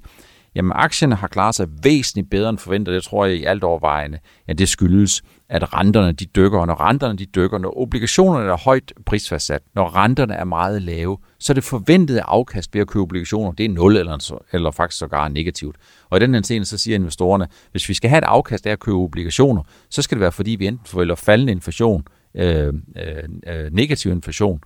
Jamen 0.56 0.72
aktierne 0.76 1.16
har 1.16 1.28
klaret 1.28 1.56
sig 1.56 1.68
væsentligt 1.84 2.30
bedre 2.30 2.50
end 2.50 2.58
forventet. 2.58 2.94
Det 2.94 3.04
tror 3.04 3.26
jeg 3.26 3.36
i 3.36 3.44
alt 3.44 3.64
overvejende, 3.64 4.20
at 4.48 4.58
det 4.58 4.70
skyldes, 4.70 5.24
at 5.52 5.74
renterne 5.74 6.12
de 6.12 6.26
dykker, 6.26 6.60
og 6.60 6.68
når 6.68 6.82
renterne 6.82 7.18
de 7.18 7.26
dykker, 7.26 7.58
når 7.58 7.82
obligationerne 7.82 8.52
er 8.52 8.58
højt 8.58 8.94
prisfastsat, 9.06 9.62
når 9.76 9.96
renterne 9.96 10.34
er 10.34 10.44
meget 10.44 10.82
lave, 10.82 11.18
så 11.40 11.54
er 11.54 11.56
det 11.56 11.64
forventede 11.64 12.22
afkast 12.22 12.74
ved 12.74 12.82
at 12.82 12.88
købe 12.88 13.02
obligationer, 13.02 13.52
det 13.52 13.66
er 13.66 13.70
0 13.70 13.98
eller, 13.98 14.40
eller 14.52 14.72
faktisk 14.72 15.00
sågar 15.00 15.28
negativt. 15.28 15.76
Og 16.10 16.18
i 16.18 16.20
den 16.20 16.34
her 16.34 16.42
scene, 16.42 16.66
så 16.66 16.78
siger 16.78 16.96
investorerne, 16.96 17.48
hvis 17.72 17.90
vi 17.90 17.94
skal 17.94 18.10
have 18.10 18.18
et 18.18 18.24
afkast 18.24 18.68
af 18.68 18.72
at 18.72 18.80
købe 18.80 18.98
obligationer, 18.98 19.64
så 19.90 20.02
skal 20.02 20.16
det 20.16 20.22
være, 20.22 20.32
fordi 20.32 20.52
vi 20.52 20.68
enten 20.68 20.86
forvælger 20.86 21.16
faldende 21.16 21.52
inflation, 21.52 22.04
øh, 22.36 22.74
øh, 22.98 23.24
øh, 23.48 23.74
negativ 23.74 24.12
inflation, 24.12 24.62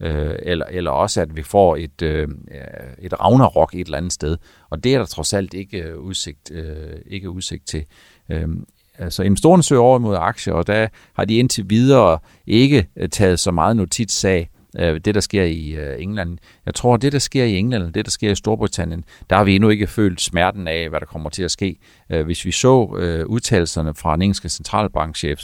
øh, 0.00 0.34
eller, 0.42 0.66
eller 0.66 0.90
også 0.90 1.20
at 1.20 1.36
vi 1.36 1.42
får 1.42 1.76
et, 1.76 2.02
øh, 2.02 2.28
øh, 2.50 2.66
et 2.98 3.20
Ragnarok 3.20 3.74
et 3.74 3.84
eller 3.84 3.98
andet 3.98 4.12
sted. 4.12 4.36
Og 4.70 4.84
det 4.84 4.94
er 4.94 4.98
der 4.98 5.06
trods 5.06 5.32
alt 5.32 5.54
ikke 5.54 5.82
øh, 5.82 5.98
udsigt, 5.98 6.50
øh, 6.50 6.98
ikke 7.06 7.30
udsigt 7.30 7.66
til. 7.66 7.84
Øh, 8.28 8.48
altså 8.98 9.22
investorerne 9.22 9.62
søger 9.62 9.82
over 9.82 9.98
mod 9.98 10.16
aktier, 10.16 10.54
og 10.54 10.66
der 10.66 10.88
har 11.14 11.24
de 11.24 11.36
indtil 11.36 11.64
videre 11.70 12.18
ikke 12.46 12.86
øh, 12.96 13.08
taget 13.08 13.40
så 13.40 13.50
meget 13.50 13.76
notits 13.76 14.24
af, 14.24 14.50
øh, 14.78 15.00
det, 15.04 15.14
der 15.14 15.20
sker 15.20 15.44
i 15.44 15.70
øh, 15.70 16.02
England. 16.02 16.38
Jeg 16.66 16.74
tror, 16.74 16.96
det, 16.96 17.12
der 17.12 17.18
sker 17.18 17.44
i 17.44 17.56
England, 17.58 17.92
det, 17.92 18.04
der 18.04 18.10
sker 18.10 18.30
i 18.30 18.34
Storbritannien, 18.34 19.04
der 19.30 19.36
har 19.36 19.44
vi 19.44 19.54
endnu 19.54 19.68
ikke 19.68 19.86
følt 19.86 20.20
smerten 20.20 20.68
af, 20.68 20.88
hvad 20.88 21.00
der 21.00 21.06
kommer 21.06 21.30
til 21.30 21.42
at 21.42 21.50
ske. 21.50 21.76
Hvis 22.24 22.44
vi 22.44 22.50
så 22.50 22.84
udtalelserne 23.26 23.94
fra 23.94 24.14
den 24.14 24.22
engelske 24.22 24.48
centralbankchef 24.48 25.40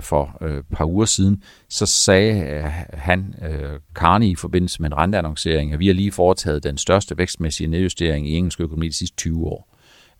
for 0.00 0.44
et 0.44 0.64
par 0.72 0.84
uger 0.84 1.04
siden, 1.04 1.42
så 1.68 1.86
sagde 1.86 2.60
han, 2.92 3.34
Carney, 3.94 4.26
i 4.26 4.34
forbindelse 4.34 4.82
med 4.82 4.90
en 4.90 4.96
renteannoncering, 4.96 5.72
at 5.72 5.78
vi 5.78 5.86
har 5.86 5.94
lige 5.94 6.12
foretaget 6.12 6.64
den 6.64 6.78
største 6.78 7.18
vækstmæssige 7.18 7.68
nedjustering 7.68 8.28
i 8.28 8.36
engelsk 8.36 8.60
økonomi 8.60 8.88
de 8.88 8.92
sidste 8.92 9.16
20 9.16 9.46
år. 9.46 9.67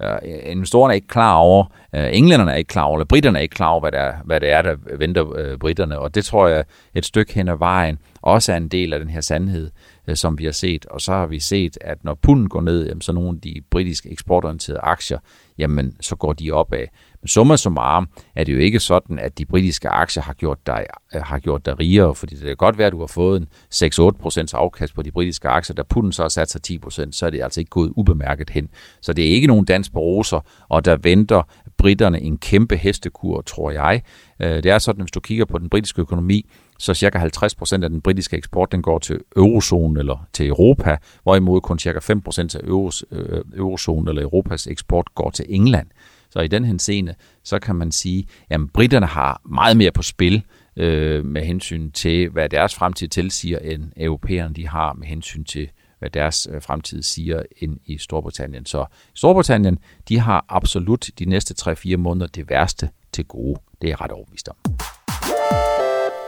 Uh, 0.04 0.28
investorerne 0.42 0.92
er 0.92 0.94
ikke 0.94 1.06
klar 1.06 1.36
over, 1.36 1.64
uh, 1.92 2.16
englænderne 2.16 2.52
er 2.52 2.56
ikke 2.56 2.68
klar 2.68 2.82
over, 2.82 2.96
eller 2.96 3.04
britterne 3.04 3.38
er 3.38 3.42
ikke 3.42 3.54
klar 3.54 3.68
over, 3.68 3.80
hvad 3.80 3.92
det 3.92 4.00
er, 4.00 4.14
hvad 4.24 4.40
det 4.40 4.50
er 4.50 4.62
der 4.62 4.76
venter 4.98 5.36
øh, 5.36 5.52
uh, 5.52 5.58
britterne. 5.58 5.98
Og 5.98 6.14
det 6.14 6.24
tror 6.24 6.48
jeg 6.48 6.64
et 6.94 7.04
stykke 7.04 7.34
hen 7.34 7.48
ad 7.48 7.58
vejen 7.58 7.98
også 8.22 8.52
er 8.52 8.56
en 8.56 8.68
del 8.68 8.92
af 8.92 9.00
den 9.00 9.10
her 9.10 9.20
sandhed, 9.20 9.70
uh, 10.08 10.14
som 10.14 10.38
vi 10.38 10.44
har 10.44 10.52
set. 10.52 10.86
Og 10.86 11.00
så 11.00 11.12
har 11.12 11.26
vi 11.26 11.40
set, 11.40 11.78
at 11.80 12.04
når 12.04 12.14
punden 12.14 12.48
går 12.48 12.60
ned, 12.60 12.86
jamen, 12.86 13.00
så 13.00 13.12
nogle 13.12 13.36
af 13.36 13.40
de 13.40 13.60
britiske 13.70 14.10
eksportorienterede 14.10 14.80
aktier, 14.80 15.18
jamen 15.58 15.96
så 16.00 16.16
går 16.16 16.32
de 16.32 16.50
opad. 16.50 16.86
Men 17.22 17.28
summa 17.28 17.56
summarum 17.56 18.08
er 18.34 18.44
det 18.44 18.52
jo 18.52 18.58
ikke 18.58 18.80
sådan, 18.80 19.18
at 19.18 19.38
de 19.38 19.46
britiske 19.46 19.88
aktier 19.88 20.22
har 20.22 20.32
gjort 20.32 20.58
dig, 20.66 20.86
øh, 21.14 21.22
har 21.22 21.38
gjort 21.38 21.66
dig 21.66 21.78
rigere, 21.78 22.14
fordi 22.14 22.34
det 22.34 22.46
kan 22.46 22.56
godt 22.56 22.78
være, 22.78 22.86
at 22.86 22.92
du 22.92 23.00
har 23.00 23.06
fået 23.06 23.40
en 23.40 23.48
6-8% 23.74 24.54
afkast 24.54 24.94
på 24.94 25.02
de 25.02 25.12
britiske 25.12 25.48
aktier, 25.48 25.74
der 25.74 25.82
putten 25.82 26.12
så 26.12 26.22
har 26.22 26.28
sat 26.28 26.50
sig 26.50 26.60
10%, 26.66 27.12
så 27.12 27.26
er 27.26 27.30
det 27.30 27.42
altså 27.42 27.60
ikke 27.60 27.70
gået 27.70 27.92
ubemærket 27.96 28.50
hen. 28.50 28.68
Så 29.00 29.12
det 29.12 29.24
er 29.26 29.30
ikke 29.30 29.46
nogen 29.46 29.64
dans 29.64 29.90
på 29.90 29.98
roser, 29.98 30.40
og 30.68 30.84
der 30.84 30.96
venter 30.96 31.42
britterne 31.78 32.20
en 32.20 32.38
kæmpe 32.38 32.76
hestekur, 32.76 33.40
tror 33.40 33.70
jeg. 33.70 34.02
Øh, 34.40 34.62
det 34.62 34.66
er 34.66 34.78
sådan, 34.78 35.00
at 35.00 35.04
hvis 35.04 35.12
du 35.12 35.20
kigger 35.20 35.44
på 35.44 35.58
den 35.58 35.70
britiske 35.70 36.00
økonomi, 36.00 36.46
så 36.78 36.94
cirka 36.94 37.18
50% 37.18 37.82
af 37.82 37.90
den 37.90 38.00
britiske 38.00 38.36
eksport 38.36 38.72
den 38.72 38.82
går 38.82 38.98
til 38.98 39.20
eurozonen 39.36 39.96
eller 39.96 40.26
til 40.32 40.48
Europa, 40.48 40.96
hvorimod 41.22 41.60
kun 41.60 41.78
cirka 41.78 41.98
5% 41.98 42.56
af 42.56 42.60
euros, 42.64 43.04
øh, 43.10 43.40
eurozonen 43.56 44.08
eller 44.08 44.22
Europas 44.22 44.66
eksport 44.66 45.14
går 45.14 45.30
til 45.30 45.46
England. 45.48 45.86
Så 46.30 46.40
i 46.40 46.48
den 46.48 46.64
henseende, 46.64 47.14
så 47.42 47.58
kan 47.58 47.76
man 47.76 47.92
sige, 47.92 48.26
at 48.50 48.60
britterne 48.74 49.06
har 49.06 49.40
meget 49.44 49.76
mere 49.76 49.90
på 49.90 50.02
spil 50.02 50.42
øh, 50.76 51.24
med 51.24 51.42
hensyn 51.42 51.90
til, 51.90 52.28
hvad 52.28 52.48
deres 52.48 52.74
fremtid 52.74 53.08
tilsiger, 53.08 53.58
end 53.58 53.92
europæerne 53.96 54.54
de 54.54 54.68
har 54.68 54.92
med 54.92 55.06
hensyn 55.06 55.44
til, 55.44 55.70
hvad 55.98 56.10
deres 56.10 56.48
øh, 56.50 56.62
fremtid 56.62 57.02
siger 57.02 57.42
ind 57.56 57.78
i 57.84 57.98
Storbritannien. 57.98 58.66
Så 58.66 58.86
Storbritannien, 59.14 59.78
de 60.08 60.18
har 60.18 60.44
absolut 60.48 61.10
de 61.18 61.24
næste 61.24 61.70
3-4 61.70 61.96
måneder 61.96 62.26
det 62.26 62.50
værste 62.50 62.90
til 63.12 63.24
gode. 63.24 63.60
Det 63.82 63.88
er 63.88 63.90
jeg 63.90 64.00
ret 64.00 64.12
overbevist 64.12 64.48
om. 64.48 64.56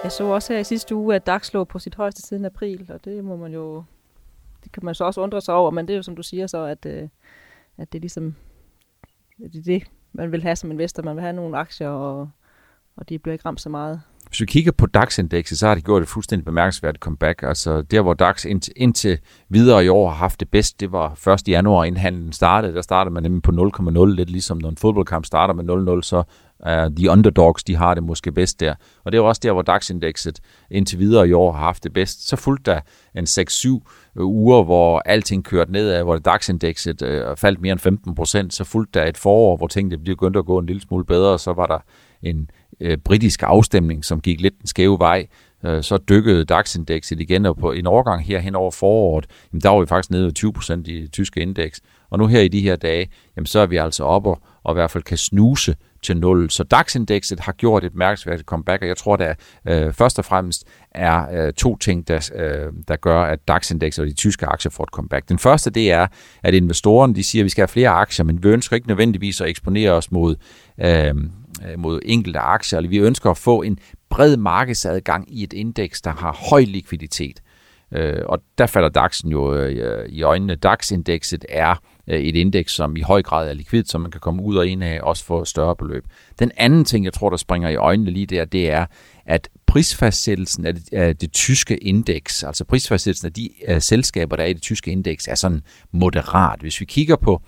Jeg 0.04 0.12
så 0.12 0.24
også 0.24 0.52
her 0.52 0.60
i 0.60 0.64
sidste 0.64 0.94
uge, 0.94 1.14
at 1.14 1.26
DAX 1.26 1.52
lå 1.52 1.64
på 1.64 1.78
sit 1.78 1.94
højeste 1.94 2.22
siden 2.22 2.44
april, 2.44 2.86
og 2.88 3.04
det 3.04 3.24
må 3.24 3.36
man 3.36 3.52
jo, 3.52 3.84
det 4.64 4.72
kan 4.72 4.84
man 4.84 4.94
så 4.94 5.04
også 5.04 5.20
undre 5.20 5.40
sig 5.40 5.54
over, 5.54 5.70
men 5.70 5.88
det 5.88 5.92
er 5.92 5.96
jo 5.96 6.02
som 6.02 6.16
du 6.16 6.22
siger 6.22 6.46
så, 6.46 6.64
at, 6.64 6.86
øh, 6.86 7.08
at 7.78 7.92
det 7.92 7.98
er 7.98 8.00
ligesom 8.00 8.34
det 9.52 9.58
er 9.58 9.62
det, 9.62 9.82
man 10.12 10.32
vil 10.32 10.42
have 10.42 10.56
som 10.56 10.70
investor. 10.70 11.02
Man 11.02 11.16
vil 11.16 11.22
have 11.22 11.32
nogle 11.32 11.58
aktier, 11.58 11.88
og, 11.88 12.30
og 12.96 13.08
de 13.08 13.18
bliver 13.18 13.32
ikke 13.32 13.46
ramt 13.46 13.60
så 13.60 13.68
meget. 13.68 14.00
Hvis 14.28 14.40
vi 14.40 14.46
kigger 14.46 14.72
på 14.72 14.86
DAX-indekset, 14.86 15.58
så 15.58 15.66
har 15.66 15.74
det 15.74 15.84
gjort 15.84 16.02
et 16.02 16.08
fuldstændig 16.08 16.44
bemærkelsesværdigt 16.44 17.02
comeback. 17.02 17.42
Altså 17.42 17.82
der, 17.82 18.00
hvor 18.00 18.14
DAX 18.14 18.44
indtil, 18.44 18.72
indtil 18.76 19.18
videre 19.48 19.84
i 19.84 19.88
år 19.88 20.08
har 20.08 20.16
haft 20.16 20.40
det 20.40 20.48
bedst, 20.48 20.80
det 20.80 20.92
var 20.92 21.28
1. 21.28 21.48
januar, 21.48 21.84
inden 21.84 22.00
handlen 22.00 22.32
startede. 22.32 22.74
Der 22.74 22.82
startede 22.82 23.14
man 23.14 23.22
nemlig 23.22 23.42
på 23.42 23.50
0,0, 23.50 24.04
lidt 24.04 24.30
ligesom 24.30 24.58
når 24.58 24.68
en 24.68 24.76
fodboldkamp 24.76 25.24
starter 25.24 25.54
med 25.54 25.98
0-0, 25.98 26.02
så 26.02 26.22
Uh, 26.66 26.96
the 26.96 27.10
underdogs, 27.10 27.64
de 27.64 27.76
har 27.76 27.94
det 27.94 28.02
måske 28.02 28.32
bedst 28.32 28.60
der. 28.60 28.74
Og 29.04 29.12
det 29.12 29.18
er 29.18 29.22
også 29.22 29.40
der, 29.44 29.52
hvor 29.52 29.62
DAX-indekset 29.62 30.40
indtil 30.70 30.98
videre 30.98 31.28
i 31.28 31.32
år 31.32 31.52
har 31.52 31.60
haft 31.60 31.84
det 31.84 31.92
bedst. 31.92 32.28
Så 32.28 32.36
fulgte 32.36 32.70
der 32.70 32.80
en 33.14 33.24
6-7 33.24 33.68
øh, 34.16 34.26
uger, 34.26 34.62
hvor 34.64 35.02
alting 35.04 35.44
kørte 35.44 35.72
nedad, 35.72 36.02
hvor 36.02 36.18
DAX-indekset 36.18 37.02
uh, 37.02 37.08
øh, 37.08 37.36
faldt 37.36 37.60
mere 37.60 37.72
end 37.72 37.80
15 37.80 38.14
procent. 38.14 38.54
Så 38.54 38.64
fulgte 38.64 39.00
der 39.00 39.06
et 39.06 39.16
forår, 39.16 39.56
hvor 39.56 39.66
tingene 39.66 39.98
begyndte 39.98 40.38
at 40.38 40.46
gå 40.46 40.58
en 40.58 40.66
lille 40.66 40.82
smule 40.82 41.04
bedre, 41.04 41.32
og 41.32 41.40
så 41.40 41.52
var 41.52 41.66
der 41.66 41.78
en 42.22 42.50
uh, 42.84 42.96
britisk 43.04 43.42
afstemning, 43.42 44.04
som 44.04 44.20
gik 44.20 44.40
lidt 44.40 44.58
den 44.58 44.66
skæve 44.66 44.98
vej, 44.98 45.26
Uh, 45.68 45.80
så 45.80 45.96
dykkede 45.96 46.44
DAX-indekset 46.44 47.20
igen, 47.20 47.46
og 47.46 47.56
på 47.56 47.72
en 47.72 47.86
overgang 47.86 48.24
her 48.24 48.38
hen 48.38 48.54
over 48.54 48.70
foråret, 48.70 49.26
jamen 49.52 49.60
der 49.60 49.68
var 49.68 49.80
vi 49.80 49.86
faktisk 49.86 50.10
nede 50.10 50.24
ved 50.24 50.32
20 50.32 50.52
procent 50.52 50.88
i 50.88 51.02
det 51.02 51.12
tyske 51.12 51.40
indeks. 51.40 51.80
Og 52.10 52.18
nu 52.18 52.26
her 52.26 52.40
i 52.40 52.48
de 52.48 52.60
her 52.60 52.76
dage, 52.76 53.08
jamen 53.36 53.46
så 53.46 53.60
er 53.60 53.66
vi 53.66 53.76
altså 53.76 54.04
oppe 54.04 54.30
og, 54.30 54.38
og 54.64 54.72
i 54.72 54.74
hvert 54.74 54.90
fald 54.90 55.04
kan 55.04 55.16
snuse 55.16 55.74
til 56.02 56.16
0. 56.16 56.50
Så 56.50 56.64
DAX-indekset 56.64 57.40
har 57.40 57.52
gjort 57.52 57.84
et 57.84 57.94
mærkesværdigt 57.94 58.46
comeback, 58.46 58.82
og 58.82 58.88
jeg 58.88 58.96
tror, 58.96 59.16
der 59.16 59.34
øh, 59.68 59.92
først 59.92 60.18
og 60.18 60.24
fremmest 60.24 60.64
er 60.90 61.46
øh, 61.46 61.52
to 61.52 61.76
ting, 61.76 62.08
der, 62.08 62.30
øh, 62.34 62.72
der 62.88 62.96
gør, 62.96 63.22
at 63.22 63.48
DAX-indekset 63.48 64.02
og 64.02 64.08
de 64.08 64.14
tyske 64.14 64.46
aktier 64.46 64.70
får 64.70 64.84
et 64.84 64.90
comeback. 64.90 65.28
Den 65.28 65.38
første, 65.38 65.70
det 65.70 65.92
er, 65.92 66.06
at 66.42 66.54
investorerne 66.54 67.14
de 67.14 67.22
siger, 67.22 67.42
at 67.42 67.44
vi 67.44 67.50
skal 67.50 67.62
have 67.62 67.68
flere 67.68 67.88
aktier, 67.88 68.24
men 68.24 68.42
vi 68.42 68.48
ønsker 68.48 68.76
ikke 68.76 68.88
nødvendigvis 68.88 69.40
at 69.40 69.48
eksponere 69.48 69.92
os 69.92 70.12
mod, 70.12 70.36
øh, 70.80 71.14
mod 71.76 72.00
enkelte 72.04 72.38
aktier, 72.38 72.78
eller 72.78 72.90
vi 72.90 72.98
ønsker 72.98 73.30
at 73.30 73.38
få 73.38 73.62
en 73.62 73.78
bred 74.10 74.36
markedsadgang 74.36 75.34
i 75.34 75.42
et 75.42 75.52
indeks, 75.52 76.02
der 76.02 76.10
har 76.10 76.36
høj 76.50 76.60
likviditet. 76.60 77.40
Øh, 77.92 78.22
og 78.26 78.38
der 78.58 78.66
falder 78.66 79.06
DAX'en 79.06 79.30
jo 79.30 79.54
øh, 79.54 80.08
i 80.08 80.22
øjnene. 80.22 80.54
DAX-indekset 80.54 81.44
er 81.48 81.74
Øh, 82.08 82.20
et 82.20 82.36
indeks, 82.36 82.72
som 82.72 82.96
i 82.96 83.00
høj 83.00 83.22
grad 83.22 83.48
er 83.48 83.54
likvid, 83.54 83.84
så 83.84 83.98
man 83.98 84.10
kan 84.10 84.20
komme 84.20 84.42
ud 84.42 84.56
og 84.56 84.66
ind 84.66 84.84
af, 84.84 85.00
også 85.02 85.24
få 85.24 85.44
større 85.44 85.76
beløb. 85.76 86.04
Den 86.38 86.50
anden 86.56 86.84
ting, 86.84 87.04
jeg 87.04 87.12
tror, 87.12 87.30
der 87.30 87.36
springer 87.36 87.68
i 87.68 87.76
øjnene 87.76 88.10
lige 88.10 88.26
der, 88.26 88.44
det 88.44 88.70
er, 88.70 88.86
at 89.26 89.48
prisfastsættelsen 89.66 90.66
af 90.66 90.74
det, 90.74 90.92
af 90.92 91.16
det 91.16 91.32
tyske 91.32 91.76
indeks, 91.76 92.42
altså 92.42 92.64
prisfastsættelsen 92.64 93.26
af 93.26 93.32
de 93.32 93.50
uh, 93.68 93.78
selskaber, 93.78 94.36
der 94.36 94.42
er 94.42 94.48
i 94.48 94.52
det 94.52 94.62
tyske 94.62 94.90
indeks, 94.90 95.28
er 95.28 95.34
sådan 95.34 95.62
moderat. 95.92 96.60
Hvis 96.60 96.80
vi 96.80 96.84
kigger 96.84 97.16
på, 97.16 97.42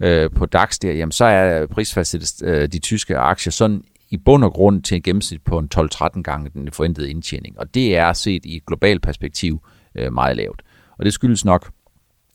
øh, 0.00 0.30
på 0.30 0.46
DAX 0.46 0.78
der, 0.78 0.92
jamen, 0.92 1.12
så 1.12 1.24
er 1.24 1.66
prisfastsættelsen 1.66 2.48
øh, 2.48 2.68
de 2.68 2.78
tyske 2.78 3.16
aktier 3.16 3.50
sådan 3.50 3.82
i 4.10 4.16
bund 4.16 4.44
og 4.44 4.52
grund 4.52 4.82
til 4.82 4.94
en 4.94 5.02
gennemsnit 5.02 5.42
på 5.42 5.58
en 5.58 5.68
12-13 5.74 6.22
gange 6.22 6.50
den 6.54 6.72
forventede 6.72 7.10
indtjening. 7.10 7.58
Og 7.58 7.74
det 7.74 7.96
er 7.96 8.12
set 8.12 8.44
i 8.44 8.56
et 8.56 8.66
globalt 8.66 9.02
perspektiv 9.02 9.62
øh, 9.94 10.12
meget 10.12 10.36
lavt. 10.36 10.62
Og 10.98 11.04
det 11.04 11.12
skyldes 11.12 11.44
nok 11.44 11.70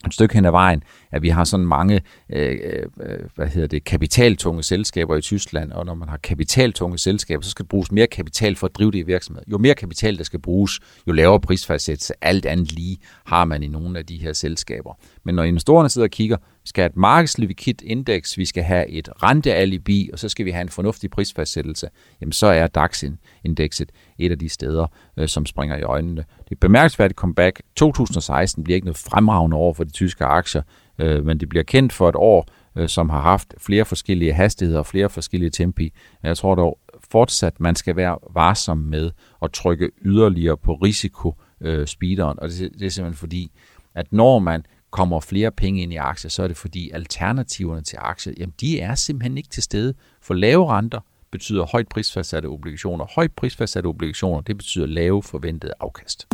et 0.05 0.13
stykke 0.13 0.36
hen 0.36 0.46
ad 0.46 0.51
vejen, 0.51 0.84
at 1.13 1.22
vi 1.22 1.29
har 1.29 1.43
sådan 1.43 1.65
mange 1.65 2.01
øh, 2.29 2.60
øh, 2.63 3.20
hvad 3.36 3.48
hedder 3.48 3.67
det, 3.67 3.84
kapitaltunge 3.84 4.63
selskaber 4.63 5.15
i 5.15 5.22
Tyskland, 5.22 5.72
og 5.72 5.86
når 5.86 5.93
man 5.93 6.10
har 6.10 6.17
kapitaltunge 6.17 6.98
selskaber, 6.98 7.43
så 7.43 7.50
skal 7.50 7.65
der 7.65 7.67
bruges 7.67 7.91
mere 7.91 8.08
kapital 8.08 8.55
for 8.55 8.67
at 8.67 8.75
drive 8.75 8.91
det 8.91 8.98
i 9.00 9.01
virksomhed. 9.01 9.43
Jo 9.48 9.58
mere 9.58 9.75
kapital, 9.75 10.17
der 10.17 10.24
skal 10.24 10.39
bruges, 10.39 10.79
jo 11.08 11.12
lavere 11.12 11.39
prisfastsættelse, 11.39 12.13
alt 12.22 12.46
andet 12.46 12.72
lige, 12.72 12.98
har 13.25 13.46
man 13.46 13.63
i 13.63 13.67
nogle 13.67 14.00
af 14.00 14.05
de 14.05 14.17
her 14.17 14.34
selskaber. 14.34 14.93
Men 15.24 15.36
når 15.36 15.43
investorerne 15.43 15.89
sidder 15.89 16.08
og 16.08 16.12
kigger, 16.12 16.38
vi 16.38 16.67
skal 16.67 16.82
have 16.82 16.89
et 16.89 16.98
markedslikvidt 16.98 17.82
indeks, 17.82 18.38
vi 18.38 18.46
skal 18.46 18.63
have 18.63 18.89
et 18.89 19.10
rentealibi, 19.24 20.10
og 20.13 20.20
så 20.20 20.29
skal 20.29 20.46
vi 20.46 20.51
have 20.51 20.62
en 20.62 20.70
fornuftig 20.70 21.12
prisfastsættelse, 21.12 21.89
jamen 22.22 22.32
så 22.32 22.48
er 22.48 22.67
DAX-indekset 22.67 23.89
et 24.20 24.32
af 24.32 24.39
de 24.39 24.50
steder, 24.50 24.88
øh, 25.17 25.27
som 25.27 25.46
springer 25.46 25.77
i 25.77 25.82
øjnene. 25.82 26.25
Det 26.50 26.51
er 26.51 26.60
bemærkelsesværdigt 26.62 27.17
comeback. 27.17 27.62
2016 27.75 28.63
bliver 28.63 28.75
ikke 28.75 28.86
noget 28.86 28.98
fremragende 28.98 29.58
år 29.58 29.74
for 29.74 29.84
de 29.84 29.91
tyske 29.91 30.25
aktier, 30.25 30.62
øh, 31.00 31.25
men 31.25 31.39
det 31.39 31.50
bliver 31.50 31.63
kendt 31.63 31.93
for 31.93 32.09
et 32.09 32.15
år, 32.15 32.47
øh, 32.75 32.89
som 32.89 33.09
har 33.09 33.21
haft 33.21 33.53
flere 33.57 33.85
forskellige 33.85 34.33
hastigheder 34.33 34.79
og 34.79 34.85
flere 34.85 35.09
forskellige 35.09 35.50
tempi. 35.50 35.93
Men 36.21 36.27
jeg 36.27 36.38
tror 36.38 36.55
dog 36.55 36.79
fortsat, 37.12 37.59
man 37.59 37.75
skal 37.75 37.95
være 37.95 38.17
varsom 38.33 38.77
med 38.77 39.12
at 39.41 39.51
trykke 39.51 39.89
yderligere 40.05 40.57
på 40.57 40.73
risiko 40.73 41.33
øh, 41.62 41.88
speederen 41.88 42.39
og 42.39 42.50
det, 42.50 42.71
det 42.79 42.85
er 42.85 42.89
simpelthen 42.89 43.17
fordi, 43.19 43.51
at 43.95 44.13
når 44.13 44.39
man 44.39 44.65
kommer 44.91 45.19
flere 45.19 45.51
penge 45.51 45.81
ind 45.81 45.93
i 45.93 45.95
aktier, 45.95 46.29
så 46.29 46.43
er 46.43 46.47
det 46.47 46.57
fordi 46.57 46.91
alternativerne 46.91 47.81
til 47.81 47.97
aktier, 48.01 48.33
jamen 48.38 48.53
de 48.62 48.79
er 48.79 48.95
simpelthen 48.95 49.38
ikke 49.38 49.50
til 49.50 49.63
stede. 49.63 49.93
For 50.21 50.34
lave 50.34 50.69
renter 50.69 50.99
betyder 51.32 51.65
højt 51.71 51.88
prisfastsatte 51.88 52.47
obligationer. 52.47 53.06
Højt 53.15 53.32
prisfastsatte 53.32 53.88
obligationer, 53.88 54.41
det 54.41 54.58
betyder 54.58 54.86
lave 54.86 55.23
forventede 55.23 55.73
afkast. 55.79 56.27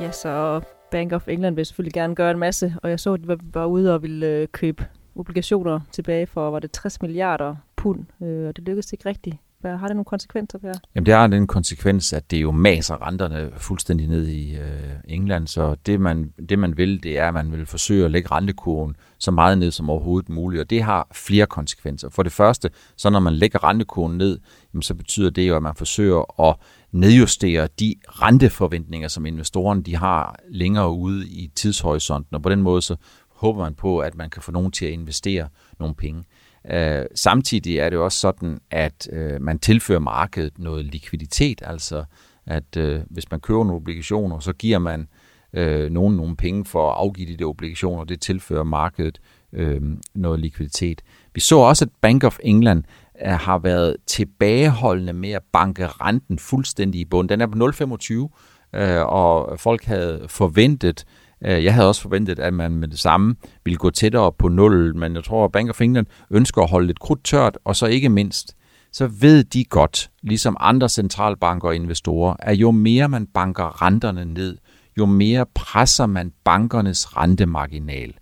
Ja, 0.00 0.10
så 0.10 0.60
Bank 0.90 1.12
of 1.12 1.28
England 1.28 1.54
vil 1.54 1.66
selvfølgelig 1.66 1.92
gerne 1.92 2.14
gøre 2.14 2.30
en 2.30 2.38
masse, 2.38 2.74
og 2.82 2.90
jeg 2.90 3.00
så, 3.00 3.12
at 3.12 3.20
de 3.20 3.38
var 3.54 3.66
ude 3.66 3.94
og 3.94 4.02
ville 4.02 4.26
øh, 4.26 4.48
købe 4.48 4.86
obligationer 5.16 5.80
tilbage 5.92 6.26
for, 6.26 6.50
var 6.50 6.58
det 6.58 6.72
60 6.72 7.02
milliarder 7.02 7.56
pund, 7.76 8.04
øh, 8.22 8.48
og 8.48 8.56
det 8.56 8.64
lykkedes 8.64 8.92
ikke 8.92 9.08
rigtigt. 9.08 9.36
Hvad, 9.60 9.76
har 9.76 9.86
det 9.86 9.96
nogle 9.96 10.04
konsekvenser, 10.04 10.58
Per? 10.58 10.72
Jamen 10.94 11.06
det 11.06 11.14
har 11.14 11.26
den 11.26 11.46
konsekvens, 11.46 12.12
at 12.12 12.30
det 12.30 12.42
jo 12.42 12.50
maser 12.50 13.06
renterne 13.06 13.50
fuldstændig 13.56 14.08
ned 14.08 14.26
i 14.26 14.56
øh, 14.56 14.90
England, 15.04 15.46
så 15.46 15.76
det 15.86 16.00
man, 16.00 16.32
det 16.48 16.58
man 16.58 16.76
vil, 16.76 17.02
det 17.02 17.18
er, 17.18 17.28
at 17.28 17.34
man 17.34 17.52
vil 17.52 17.66
forsøge 17.66 18.04
at 18.04 18.10
lægge 18.10 18.28
rentekurven 18.30 18.96
så 19.18 19.30
meget 19.30 19.58
ned 19.58 19.70
som 19.70 19.90
overhovedet 19.90 20.28
muligt, 20.28 20.60
og 20.60 20.70
det 20.70 20.82
har 20.82 21.08
flere 21.12 21.46
konsekvenser. 21.46 22.08
For 22.08 22.22
det 22.22 22.32
første, 22.32 22.70
så 22.96 23.10
når 23.10 23.20
man 23.20 23.32
lægger 23.32 23.64
rentekurven 23.64 24.18
ned, 24.18 24.38
jamen, 24.74 24.82
så 24.82 24.94
betyder 24.94 25.30
det 25.30 25.48
jo, 25.48 25.56
at 25.56 25.62
man 25.62 25.74
forsøger 25.74 26.48
at 26.48 26.56
nedjustere 26.96 27.68
de 27.80 27.94
renteforventninger, 28.06 29.08
som 29.08 29.26
investorerne 29.26 29.82
de 29.82 29.96
har 29.96 30.36
længere 30.48 30.90
ude 30.90 31.28
i 31.28 31.50
tidshorisonten, 31.54 32.34
og 32.34 32.42
på 32.42 32.48
den 32.48 32.62
måde 32.62 32.82
så 32.82 32.96
håber 33.28 33.62
man 33.62 33.74
på, 33.74 33.98
at 33.98 34.14
man 34.14 34.30
kan 34.30 34.42
få 34.42 34.52
nogen 34.52 34.72
til 34.72 34.86
at 34.86 34.92
investere 34.92 35.48
nogle 35.80 35.94
penge. 35.94 36.24
Øh, 36.70 37.04
samtidig 37.14 37.78
er 37.78 37.90
det 37.90 37.98
også 37.98 38.18
sådan, 38.18 38.58
at 38.70 39.08
øh, 39.12 39.42
man 39.42 39.58
tilfører 39.58 39.98
markedet 39.98 40.58
noget 40.58 40.84
likviditet, 40.84 41.62
altså 41.64 42.04
at 42.46 42.76
øh, 42.76 43.00
hvis 43.10 43.30
man 43.30 43.40
køber 43.40 43.64
nogle 43.64 43.76
obligationer, 43.76 44.38
så 44.38 44.52
giver 44.52 44.78
man 44.78 45.08
øh, 45.52 45.90
nogen 45.90 46.16
nogle 46.16 46.36
penge 46.36 46.64
for 46.64 46.90
at 46.90 46.96
afgive 46.98 47.36
de 47.36 47.44
obligationer, 47.44 48.04
det 48.04 48.20
tilfører 48.20 48.64
markedet 48.64 49.20
øh, 49.52 49.80
noget 50.14 50.40
likviditet. 50.40 51.02
Vi 51.34 51.40
så 51.40 51.56
også, 51.56 51.84
at 51.84 51.90
Bank 52.00 52.24
of 52.24 52.38
England 52.42 52.84
har 53.22 53.58
været 53.58 53.96
tilbageholdende 54.06 55.12
med 55.12 55.30
at 55.30 55.42
banke 55.52 55.86
renten 55.86 56.38
fuldstændig 56.38 57.00
i 57.00 57.04
bund. 57.04 57.28
Den 57.28 57.40
er 57.40 57.46
på 57.46 57.58
0,25, 57.58 58.78
øh, 58.80 59.06
og 59.06 59.60
folk 59.60 59.84
havde 59.84 60.24
forventet, 60.28 61.04
Øh, 61.44 61.64
jeg 61.64 61.74
havde 61.74 61.88
også 61.88 62.02
forventet, 62.02 62.38
at 62.38 62.54
man 62.54 62.72
med 62.72 62.88
det 62.88 62.98
samme 62.98 63.34
ville 63.64 63.76
gå 63.76 63.90
tættere 63.90 64.32
på 64.32 64.48
0, 64.48 64.96
men 64.96 65.14
jeg 65.14 65.24
tror, 65.24 65.44
at 65.44 65.52
Bank 65.52 65.70
of 65.70 65.80
England 65.80 66.06
ønsker 66.30 66.62
at 66.62 66.70
holde 66.70 66.86
lidt 66.86 67.00
krudt 67.00 67.24
tørt, 67.24 67.58
og 67.64 67.76
så 67.76 67.86
ikke 67.86 68.08
mindst, 68.08 68.56
så 68.92 69.06
ved 69.06 69.44
de 69.44 69.64
godt, 69.64 70.10
ligesom 70.22 70.56
andre 70.60 70.88
centralbanker 70.88 71.68
og 71.68 71.74
investorer, 71.74 72.36
at 72.38 72.54
jo 72.54 72.70
mere 72.70 73.08
man 73.08 73.26
banker 73.26 73.82
renterne 73.82 74.24
ned, 74.24 74.58
jo 74.98 75.06
mere 75.06 75.46
presser 75.54 76.06
man 76.06 76.32
bankernes 76.44 77.16
rentemarginal. 77.16 78.14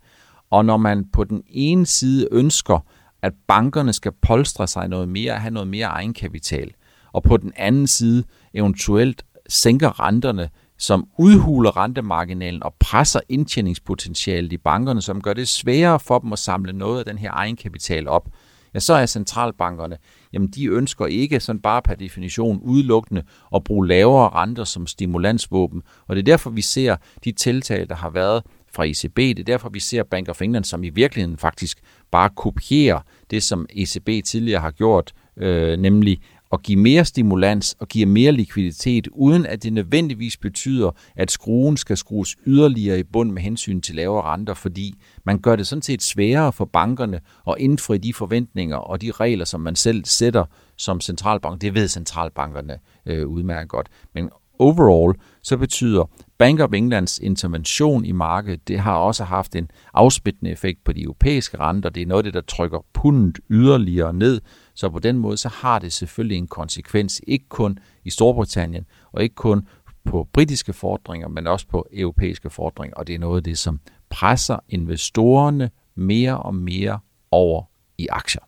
Og 0.50 0.64
når 0.64 0.76
man 0.76 1.04
på 1.12 1.24
den 1.24 1.42
ene 1.46 1.87
side 1.87 2.28
ønsker, 2.33 2.78
at 3.24 3.32
bankerne 3.48 3.92
skal 3.92 4.12
polstre 4.22 4.66
sig 4.66 4.88
noget 4.88 5.08
mere, 5.08 5.34
have 5.34 5.50
noget 5.50 5.68
mere 5.68 5.87
egenkapital, 5.87 6.70
og 7.12 7.22
på 7.22 7.37
den 7.37 7.52
anden 7.56 7.87
side 7.87 8.24
eventuelt 8.54 9.24
sænker 9.48 10.00
renterne, 10.00 10.48
som 10.78 11.08
udhuler 11.18 11.76
rentemarginalen 11.76 12.62
og 12.62 12.74
presser 12.80 13.20
indtjeningspotentialet 13.28 14.52
i 14.52 14.56
bankerne, 14.56 15.02
som 15.02 15.22
gør 15.22 15.32
det 15.32 15.48
sværere 15.48 16.00
for 16.00 16.18
dem 16.18 16.32
at 16.32 16.38
samle 16.38 16.72
noget 16.72 16.98
af 16.98 17.04
den 17.04 17.18
her 17.18 17.30
egenkapital 17.32 18.08
op, 18.08 18.28
ja, 18.74 18.78
så 18.78 18.94
er 18.94 19.06
centralbankerne, 19.06 19.96
jamen 20.32 20.48
de 20.48 20.66
ønsker 20.66 21.06
ikke 21.06 21.40
sådan 21.40 21.60
bare 21.60 21.82
per 21.82 21.94
definition 21.94 22.60
udelukkende 22.62 23.22
at 23.54 23.64
bruge 23.64 23.88
lavere 23.88 24.28
renter 24.28 24.64
som 24.64 24.87
stimulansvåben. 24.87 25.82
Og 26.06 26.16
det 26.16 26.22
er 26.22 26.32
derfor, 26.32 26.50
vi 26.50 26.62
ser 26.62 26.96
de 27.24 27.32
tiltag, 27.32 27.88
der 27.88 27.94
har 27.94 28.10
været 28.10 28.42
fra 28.74 28.84
ECB. 28.84 29.16
Det 29.16 29.38
er 29.38 29.44
derfor, 29.44 29.68
vi 29.68 29.80
ser 29.80 30.02
Bank 30.02 30.28
of 30.28 30.42
England, 30.42 30.64
som 30.64 30.84
i 30.84 30.88
virkeligheden 30.88 31.38
faktisk 31.38 31.78
bare 32.10 32.30
kopierer 32.37 33.00
det, 33.30 33.42
som 33.42 33.66
ECB 33.70 34.24
tidligere 34.24 34.60
har 34.60 34.70
gjort, 34.70 35.12
øh, 35.37 35.78
nemlig 35.78 36.20
at 36.54 36.62
give 36.62 36.78
mere 36.78 37.04
stimulans 37.04 37.76
og 37.80 37.88
give 37.88 38.06
mere 38.06 38.32
likviditet, 38.32 39.08
uden 39.12 39.46
at 39.46 39.62
det 39.62 39.72
nødvendigvis 39.72 40.37
betyder, 40.37 40.90
at 41.16 41.30
skruen 41.30 41.76
skal 41.76 41.96
skrues 41.96 42.37
yderligere 42.46 42.98
i 42.98 43.02
bund 43.02 43.30
med 43.30 43.42
hensyn 43.42 43.80
til 43.80 43.94
lavere 43.94 44.22
renter, 44.22 44.54
fordi 44.54 44.94
man 45.24 45.38
gør 45.38 45.56
det 45.56 45.66
sådan 45.66 45.82
set 45.82 46.02
sværere 46.02 46.52
for 46.52 46.64
bankerne 46.64 47.20
at 47.48 47.54
indfri 47.58 47.98
de 47.98 48.14
forventninger 48.14 48.76
og 48.76 49.02
de 49.02 49.10
regler, 49.10 49.44
som 49.44 49.60
man 49.60 49.76
selv 49.76 50.04
sætter 50.04 50.44
som 50.76 51.00
centralbank. 51.00 51.60
Det 51.60 51.74
ved 51.74 51.88
centralbankerne 51.88 52.78
øh, 53.06 53.28
udmærket 53.28 53.68
godt. 53.68 53.88
Men 54.14 54.30
overall, 54.58 55.18
så 55.42 55.56
betyder 55.56 56.10
Bank 56.38 56.60
of 56.60 56.72
Englands 56.72 57.18
intervention 57.18 58.04
i 58.04 58.12
markedet, 58.12 58.68
det 58.68 58.78
har 58.78 58.96
også 58.96 59.24
haft 59.24 59.56
en 59.56 59.70
afsmittende 59.94 60.50
effekt 60.50 60.84
på 60.84 60.92
de 60.92 61.02
europæiske 61.02 61.58
renter. 61.58 61.90
Det 61.90 62.02
er 62.02 62.06
noget 62.06 62.18
af 62.18 62.24
det, 62.24 62.34
der 62.34 62.40
trykker 62.40 62.84
pundet 62.92 63.38
yderligere 63.50 64.12
ned, 64.12 64.40
så 64.74 64.90
på 64.90 64.98
den 64.98 65.18
måde, 65.18 65.36
så 65.36 65.48
har 65.48 65.78
det 65.78 65.92
selvfølgelig 65.92 66.38
en 66.38 66.46
konsekvens, 66.46 67.20
ikke 67.26 67.48
kun 67.48 67.78
i 68.04 68.10
Storbritannien, 68.10 68.86
og 69.12 69.22
ikke 69.22 69.34
kun 69.34 69.68
på 70.04 70.28
britiske 70.32 70.72
fordringer, 70.72 71.28
men 71.28 71.46
også 71.46 71.66
på 71.66 71.86
europæiske 71.92 72.50
fordringer, 72.50 72.96
og 72.96 73.06
det 73.06 73.14
er 73.14 73.18
noget 73.18 73.36
af 73.36 73.44
det, 73.44 73.58
som 73.58 73.80
presser 74.10 74.58
investorerne 74.68 75.70
mere 75.94 76.38
og 76.38 76.54
mere 76.54 76.98
over 77.30 77.62
i 77.98 78.06
aktier. 78.10 78.42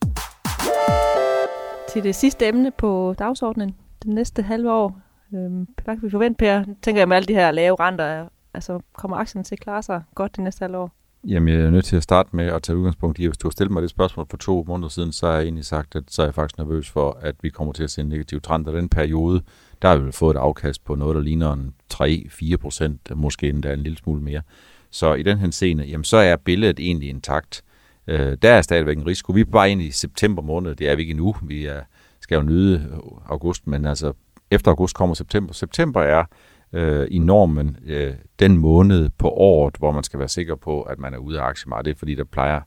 til 1.88 2.04
det 2.04 2.14
sidste 2.14 2.48
emne 2.48 2.70
på 2.70 3.14
dagsordenen 3.18 3.76
det 4.02 4.10
næste 4.10 4.42
halve 4.42 4.72
år. 4.72 5.05
Øhm, 5.34 5.68
hvad 5.84 5.96
kan 5.96 6.02
vi 6.02 6.10
forvente, 6.10 6.38
Per? 6.38 6.64
Tænker 6.82 7.00
jeg 7.00 7.08
med 7.08 7.16
alle 7.16 7.26
de 7.26 7.34
her 7.34 7.50
lave 7.50 7.76
renter, 7.80 8.28
altså 8.54 8.80
kommer 8.92 9.16
aktien 9.16 9.44
til 9.44 9.54
at 9.54 9.60
klare 9.60 9.82
sig 9.82 10.02
godt 10.14 10.36
det 10.36 10.44
næste 10.44 10.62
halvår? 10.62 10.92
Jamen, 11.28 11.54
jeg 11.54 11.62
er 11.62 11.70
nødt 11.70 11.84
til 11.84 11.96
at 11.96 12.02
starte 12.02 12.36
med 12.36 12.44
at 12.44 12.62
tage 12.62 12.76
udgangspunkt 12.76 13.18
i, 13.18 13.22
at 13.24 13.28
hvis 13.28 13.38
du 13.38 13.48
har 13.48 13.50
stillet 13.50 13.72
mig 13.72 13.82
det 13.82 13.90
spørgsmål 13.90 14.26
for 14.30 14.36
to 14.36 14.64
måneder 14.68 14.88
siden, 14.88 15.12
så 15.12 15.26
har 15.26 15.34
jeg 15.34 15.42
egentlig 15.42 15.64
sagt, 15.64 15.96
at 15.96 16.02
så 16.08 16.22
er 16.22 16.26
jeg 16.26 16.34
faktisk 16.34 16.58
nervøs 16.58 16.90
for, 16.90 17.18
at 17.20 17.34
vi 17.42 17.48
kommer 17.48 17.72
til 17.72 17.84
at 17.84 17.90
se 17.90 18.00
en 18.00 18.08
negativ 18.08 18.40
trend. 18.40 18.66
Og 18.66 18.74
den 18.74 18.88
periode, 18.88 19.42
der 19.82 19.88
har 19.88 19.96
vi 19.96 20.12
fået 20.12 20.34
et 20.34 20.38
afkast 20.40 20.84
på 20.84 20.94
noget, 20.94 21.14
der 21.14 21.22
ligner 21.22 21.52
en 21.52 21.74
3-4 21.94 22.56
procent, 22.56 23.16
måske 23.16 23.48
endda 23.48 23.72
en 23.72 23.80
lille 23.80 23.98
smule 23.98 24.22
mere. 24.22 24.42
Så 24.90 25.14
i 25.14 25.22
den 25.22 25.38
her 25.38 25.50
scene, 25.50 25.82
jamen 25.82 26.04
så 26.04 26.16
er 26.16 26.36
billedet 26.36 26.80
egentlig 26.80 27.08
intakt. 27.08 27.62
Øh, 28.06 28.36
der 28.42 28.52
er 28.52 28.62
stadigvæk 28.62 28.96
en 28.96 29.06
risiko. 29.06 29.32
Vi 29.32 29.40
er 29.40 29.44
bare 29.44 29.70
ind 29.70 29.82
i 29.82 29.90
september 29.90 30.42
måned, 30.42 30.74
det 30.74 30.88
er 30.88 30.96
vi 30.96 31.02
ikke 31.02 31.10
endnu. 31.10 31.36
Vi 31.42 31.66
er, 31.66 31.80
skal 32.20 32.36
jo 32.36 32.42
nyde 32.42 33.00
august, 33.26 33.66
men 33.66 33.86
altså 33.86 34.12
efter 34.50 34.70
august 34.70 34.94
kommer 34.96 35.14
september. 35.14 35.54
September 35.54 36.00
er 36.00 36.24
øh, 36.72 37.08
i 37.10 37.18
normen 37.18 37.76
øh, 37.86 38.14
den 38.38 38.58
måned 38.58 39.10
på 39.18 39.30
året, 39.30 39.76
hvor 39.78 39.92
man 39.92 40.04
skal 40.04 40.18
være 40.18 40.28
sikker 40.28 40.54
på, 40.54 40.82
at 40.82 40.98
man 40.98 41.14
er 41.14 41.18
ude 41.18 41.40
af 41.40 41.44
aktiemarkedet, 41.44 41.98
fordi 41.98 42.14
der 42.14 42.24
plejer 42.24 42.60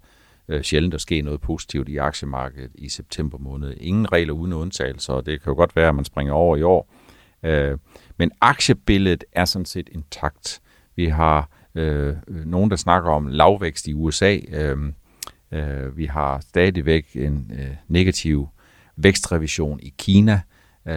øh, 0.48 0.62
sjældent 0.62 0.94
at 0.94 1.02
ske 1.02 1.22
noget 1.22 1.42
positivt 1.42 1.89
i 1.89 1.98
aktiemarkedet 1.98 2.72
i 2.76 2.89
september 2.89 3.38
måned. 3.38 3.74
Ingen 3.78 4.12
regler 4.12 4.34
uden 4.34 4.54
undtagelser, 4.54 5.13
og 5.13 5.26
det 5.26 5.42
kan 5.42 5.52
jo 5.52 5.56
godt 5.56 5.76
være, 5.76 5.89
at 5.89 5.96
man 5.96 6.06
springer 6.06 6.34
over 6.34 6.58
i 6.58 6.63
år. 6.63 6.94
Øh, 7.44 7.78
men 8.18 8.32
aktiebilledet 8.42 9.24
er 9.32 9.46
sådan 9.46 9.65
set 9.65 9.89
intakt. 9.92 10.62
Vi 10.96 11.06
har 11.06 11.50
øh, 11.76 12.15
nogen, 12.28 12.70
der 12.70 12.76
snakker 12.76 13.12
om 13.12 13.28
lavvækst 13.28 13.88
i 13.88 13.94
USA. 13.94 14.38
Øh, 14.52 14.78
øh, 15.52 15.98
vi 15.98 16.06
har 16.06 16.39
stadigvæk 16.39 17.06
en 17.15 17.52
øh, 17.60 17.76
negativ 17.88 18.50
vækstrevision 18.96 19.80
i 19.80 19.94
Kina. 19.98 20.42
Øh, 20.88 20.96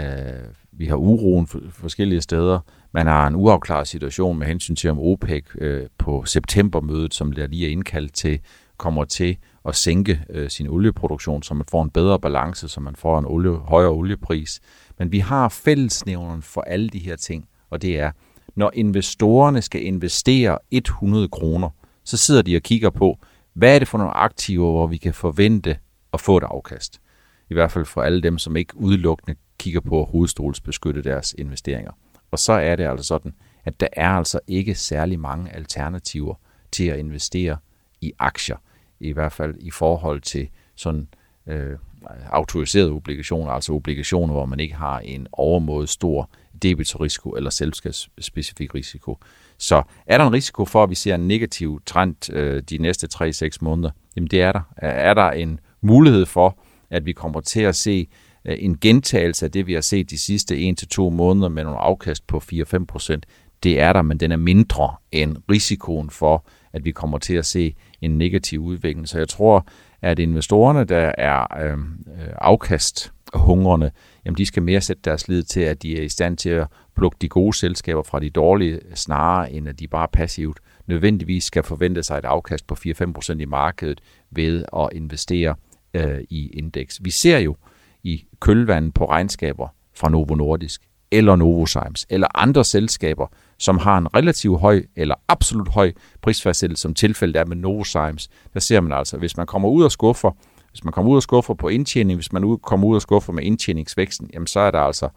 vi 0.73 0.87
har 0.87 0.97
uroen 0.97 1.47
for, 1.47 1.61
forskellige 1.71 2.21
steder. 2.21 2.61
Man 2.93 3.07
har 3.07 3.27
en 3.27 3.35
uafklaret 3.35 3.89
situation 3.89 4.39
med 4.39 4.47
hensyn 4.47 4.77
til, 4.77 4.91
om 4.91 4.99
OPEC 4.99 5.45
øh, 5.59 5.87
på 5.99 6.25
septembermødet, 6.25 7.15
som 7.15 7.33
der 7.33 7.47
lige 7.47 7.67
er 7.67 7.71
indkaldt 7.71 8.15
til, 8.15 8.41
kommer 8.77 9.05
til 9.05 9.37
at 9.69 9.77
sænke 9.77 10.25
øh, 10.31 10.51
sin 10.51 10.69
olieproduktion, 10.69 11.43
så 11.43 11.55
man 11.55 11.67
får 11.71 11.83
en 11.83 11.91
bedre 11.91 12.21
balance, 12.21 12.69
så 12.69 12.81
man 12.81 12.97
får 12.97 13.19
en 13.19 13.25
olie, 13.27 13.53
højere 13.53 13.91
oliepris. 13.91 14.61
Men 14.99 15.13
vi 15.13 15.19
har 15.19 15.49
fællesnævneren 15.49 16.43
for 16.43 16.61
alle 16.61 16.89
de 16.89 16.99
her 16.99 17.17
ting, 17.17 17.49
og 17.71 17.83
det 17.83 17.99
er, 17.99 18.11
når 18.57 18.71
investorerne 18.75 19.63
skal 19.63 19.85
investere 19.85 20.59
100 20.71 21.29
kroner, 21.29 21.71
så 22.05 22.17
sidder 22.17 22.43
de 22.43 22.57
og 22.57 22.63
kigger 22.63 22.91
på, 22.91 23.19
hvad 23.55 23.75
er 23.75 23.79
det 23.79 23.89
for 23.89 23.99
nogle 23.99 24.17
aktiver, 24.17 24.71
hvor 24.71 24.87
vi 24.87 24.97
kan 24.97 25.15
forvente 25.15 25.77
at 26.13 26.21
få 26.21 26.37
et 26.37 26.43
afkast. 26.43 27.01
I 27.51 27.55
hvert 27.55 27.71
fald 27.71 27.85
for 27.85 28.03
alle 28.03 28.21
dem, 28.21 28.39
som 28.39 28.57
ikke 28.57 28.77
udelukkende 28.77 29.37
kigger 29.63 29.81
på 29.81 30.05
hovedstolsbeskytte 30.05 31.03
deres 31.03 31.35
investeringer. 31.39 31.93
Og 32.31 32.39
så 32.39 32.53
er 32.53 32.77
det 32.77 32.85
altså 32.85 33.07
sådan, 33.07 33.35
at 33.65 33.81
der 33.81 33.87
er 33.93 34.09
altså 34.11 34.41
ikke 34.47 34.75
særlig 34.75 35.21
mange 35.21 35.53
alternativer 35.55 36.35
til 36.73 36.85
at 36.85 36.99
investere 36.99 37.57
i 38.01 38.13
aktier, 38.19 38.57
i 39.01 39.13
hvert 39.13 39.33
fald 39.33 39.55
i 39.61 39.71
forhold 39.71 40.21
til 40.21 40.49
sådan 40.77 41.09
øh, 41.47 41.79
autoriserede 42.31 42.91
obligationer, 42.91 43.51
altså 43.51 43.73
obligationer, 43.73 44.35
hvor 44.35 44.47
man 44.47 44.61
ikke 44.61 44.75
har 44.75 44.99
en 44.99 45.27
overmåde 45.33 45.87
stor 45.87 46.31
debitorrisiko 46.63 47.31
eller 47.31 47.51
selskabsspecifik 47.51 48.75
risiko. 48.75 49.19
Så 49.59 49.83
er 50.07 50.19
der 50.19 50.27
en 50.27 50.33
risiko 50.33 50.65
for, 50.65 50.83
at 50.83 50.91
vi 50.91 50.95
ser 50.95 51.15
en 51.15 51.29
negativ 51.29 51.83
trend 51.87 52.33
øh, 52.33 52.63
de 52.63 52.79
næste 52.79 53.09
3-6 53.15 53.49
måneder? 53.61 53.91
Jamen 54.17 54.29
det 54.29 54.43
er 54.43 54.53
der. 54.53 54.61
Er 54.77 55.15
der 55.15 55.31
en 55.31 55.61
mulighed 55.81 56.27
for, 56.27 56.59
at 56.91 57.07
vi 57.07 57.13
kommer 57.13 57.41
til 57.41 57.61
at 57.61 57.77
se 57.77 58.09
Øh, 58.45 58.57
en 58.61 58.79
gentagelse 58.79 59.47
af 59.47 59.53
det, 59.53 59.67
vi 59.67 59.75
har 59.75 59.81
set 59.81 60.11
de 60.11 60.19
sidste 60.19 60.75
1-2 60.99 61.01
måneder 61.11 61.49
med 61.49 61.65
nogle 61.65 61.79
afkast 61.79 62.27
på 62.27 62.43
4-5 62.53 62.85
procent. 62.85 63.27
Det 63.63 63.81
er 63.81 63.93
der, 63.93 64.03
men 64.03 64.21
den 64.21 64.33
er 64.33 64.37
mindre 64.37 64.95
end 65.13 65.37
risikoen 65.51 66.11
for, 66.11 66.47
at 66.73 66.85
vi 66.85 66.91
kommer 66.91 67.19
til 67.19 67.35
at 67.35 67.47
se 67.47 67.75
en 68.01 68.19
negativ 68.19 68.61
udvikling. 68.61 69.09
Så 69.09 69.19
jeg 69.19 69.29
tror, 69.29 69.67
at 70.03 70.19
investorerne, 70.19 70.85
der 70.85 71.13
er 71.19 71.65
øh, 71.65 71.73
øh 71.73 72.35
afkast 72.39 73.13
hungrende, 73.35 73.91
jamen 74.25 74.39
de 74.39 74.47
skal 74.47 74.63
mere 74.63 74.81
sætte 74.81 75.03
deres 75.05 75.29
lid 75.29 75.43
til, 75.43 75.61
at 75.61 75.83
de 75.83 75.99
er 75.99 76.03
i 76.03 76.09
stand 76.09 76.37
til 76.37 76.51
at 76.51 76.67
plukke 76.97 77.17
de 77.21 77.29
gode 77.29 77.57
selskaber 77.57 78.03
fra 78.03 78.21
de 78.21 78.31
dårlige, 78.31 78.81
snarere 78.95 79.53
end 79.53 79.69
at 79.69 79.81
de 79.81 79.89
bare 79.89 80.09
passivt 80.13 80.59
nødvendigvis 80.87 81.45
skal 81.45 81.63
forvente 81.63 82.03
sig 82.03 82.19
et 82.19 82.25
afkast 82.25 82.67
på 82.67 82.77
4-5% 82.87 83.33
i 83.33 83.45
markedet 83.45 84.01
ved 84.31 84.65
at 84.77 84.89
investere 84.93 85.55
øh, 85.95 86.19
i 86.31 86.51
indeks. 86.51 87.01
Vi 87.05 87.11
ser 87.11 87.39
jo, 87.39 87.51
øh, 87.51 87.72
i 88.05 88.25
kølvandet 88.41 88.95
på 88.95 89.05
regnskaber 89.05 89.69
fra 89.95 90.09
Novo 90.09 90.35
Nordisk 90.35 90.83
eller 91.13 91.37
Novozymes 91.37 92.07
eller 92.11 92.27
andre 92.35 92.65
selskaber, 92.65 93.27
som 93.59 93.79
har 93.79 93.99
en 93.99 94.15
relativt 94.17 94.61
høj 94.61 94.83
eller 94.97 95.15
absolut 95.29 95.69
høj 95.69 95.93
prisfastsættelse, 96.23 96.83
som 96.83 96.95
tilfældet 96.95 97.41
er 97.41 97.45
med 97.45 97.57
Novozymes. 97.57 98.29
Der 98.55 98.61
ser 98.61 98.81
man 98.81 98.93
altså, 98.93 99.17
hvis 99.17 99.37
man 99.37 99.47
kommer 99.47 99.69
ud 99.69 99.85
og 99.85 99.93
skuffer, 99.93 100.31
hvis 100.71 100.85
man 100.85 100.93
kommer 100.93 101.13
ud 101.13 101.17
og 101.17 101.23
skuffer 101.23 101.55
på 101.55 101.69
indtjening, 101.69 102.17
hvis 102.17 102.33
man 102.33 102.59
kommer 102.63 102.87
ud 102.87 102.95
og 102.95 103.03
skuffer 103.03 103.33
med 103.33 103.43
indtjeningsvæksten, 103.43 104.31
jamen 104.33 104.47
så 104.47 104.61
er 104.61 104.71
der 104.71 104.81
altså 104.81 105.09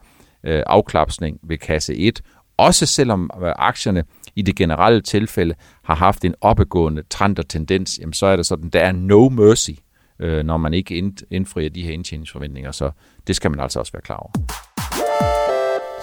øh, 0.44 0.62
afklapsning 0.66 1.38
ved 1.42 1.58
kasse 1.58 1.94
1, 1.94 2.22
også 2.56 2.86
selvom 2.86 3.30
øh, 3.42 3.52
aktierne 3.56 4.04
i 4.36 4.42
det 4.42 4.56
generelle 4.56 5.00
tilfælde 5.00 5.54
har 5.84 5.94
haft 5.94 6.24
en 6.24 6.34
opadgående 6.40 7.02
trend 7.10 7.38
og 7.38 7.48
tendens, 7.48 7.98
jamen 8.00 8.12
så 8.12 8.26
er 8.26 8.36
det 8.36 8.46
sådan, 8.46 8.70
der 8.70 8.80
er 8.80 8.92
no 8.92 9.28
mercy 9.28 9.70
øh, 10.18 10.44
når 10.44 10.56
man 10.56 10.74
ikke 10.74 11.12
indfrier 11.30 11.70
de 11.70 11.82
her 11.82 11.92
indtjeningsforventninger. 11.92 12.72
Så 12.72 12.90
det 13.26 13.36
skal 13.36 13.50
man 13.50 13.60
altså 13.60 13.78
også 13.78 13.92
være 13.92 14.02
klar 14.02 14.16
over. 14.16 14.32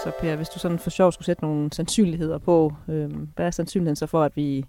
Så 0.03 0.11
Per, 0.19 0.35
hvis 0.35 0.49
du 0.49 0.59
sådan 0.59 0.79
for 0.79 0.89
sjov 0.89 1.11
skulle 1.11 1.25
sætte 1.25 1.43
nogle 1.43 1.73
sandsynligheder 1.73 2.37
på, 2.37 2.73
øh, 2.89 3.09
hvad 3.35 3.45
er 3.45 3.51
sandsynligheden 3.51 3.95
så 3.95 4.05
for, 4.05 4.23
at 4.23 4.31
vi 4.35 4.65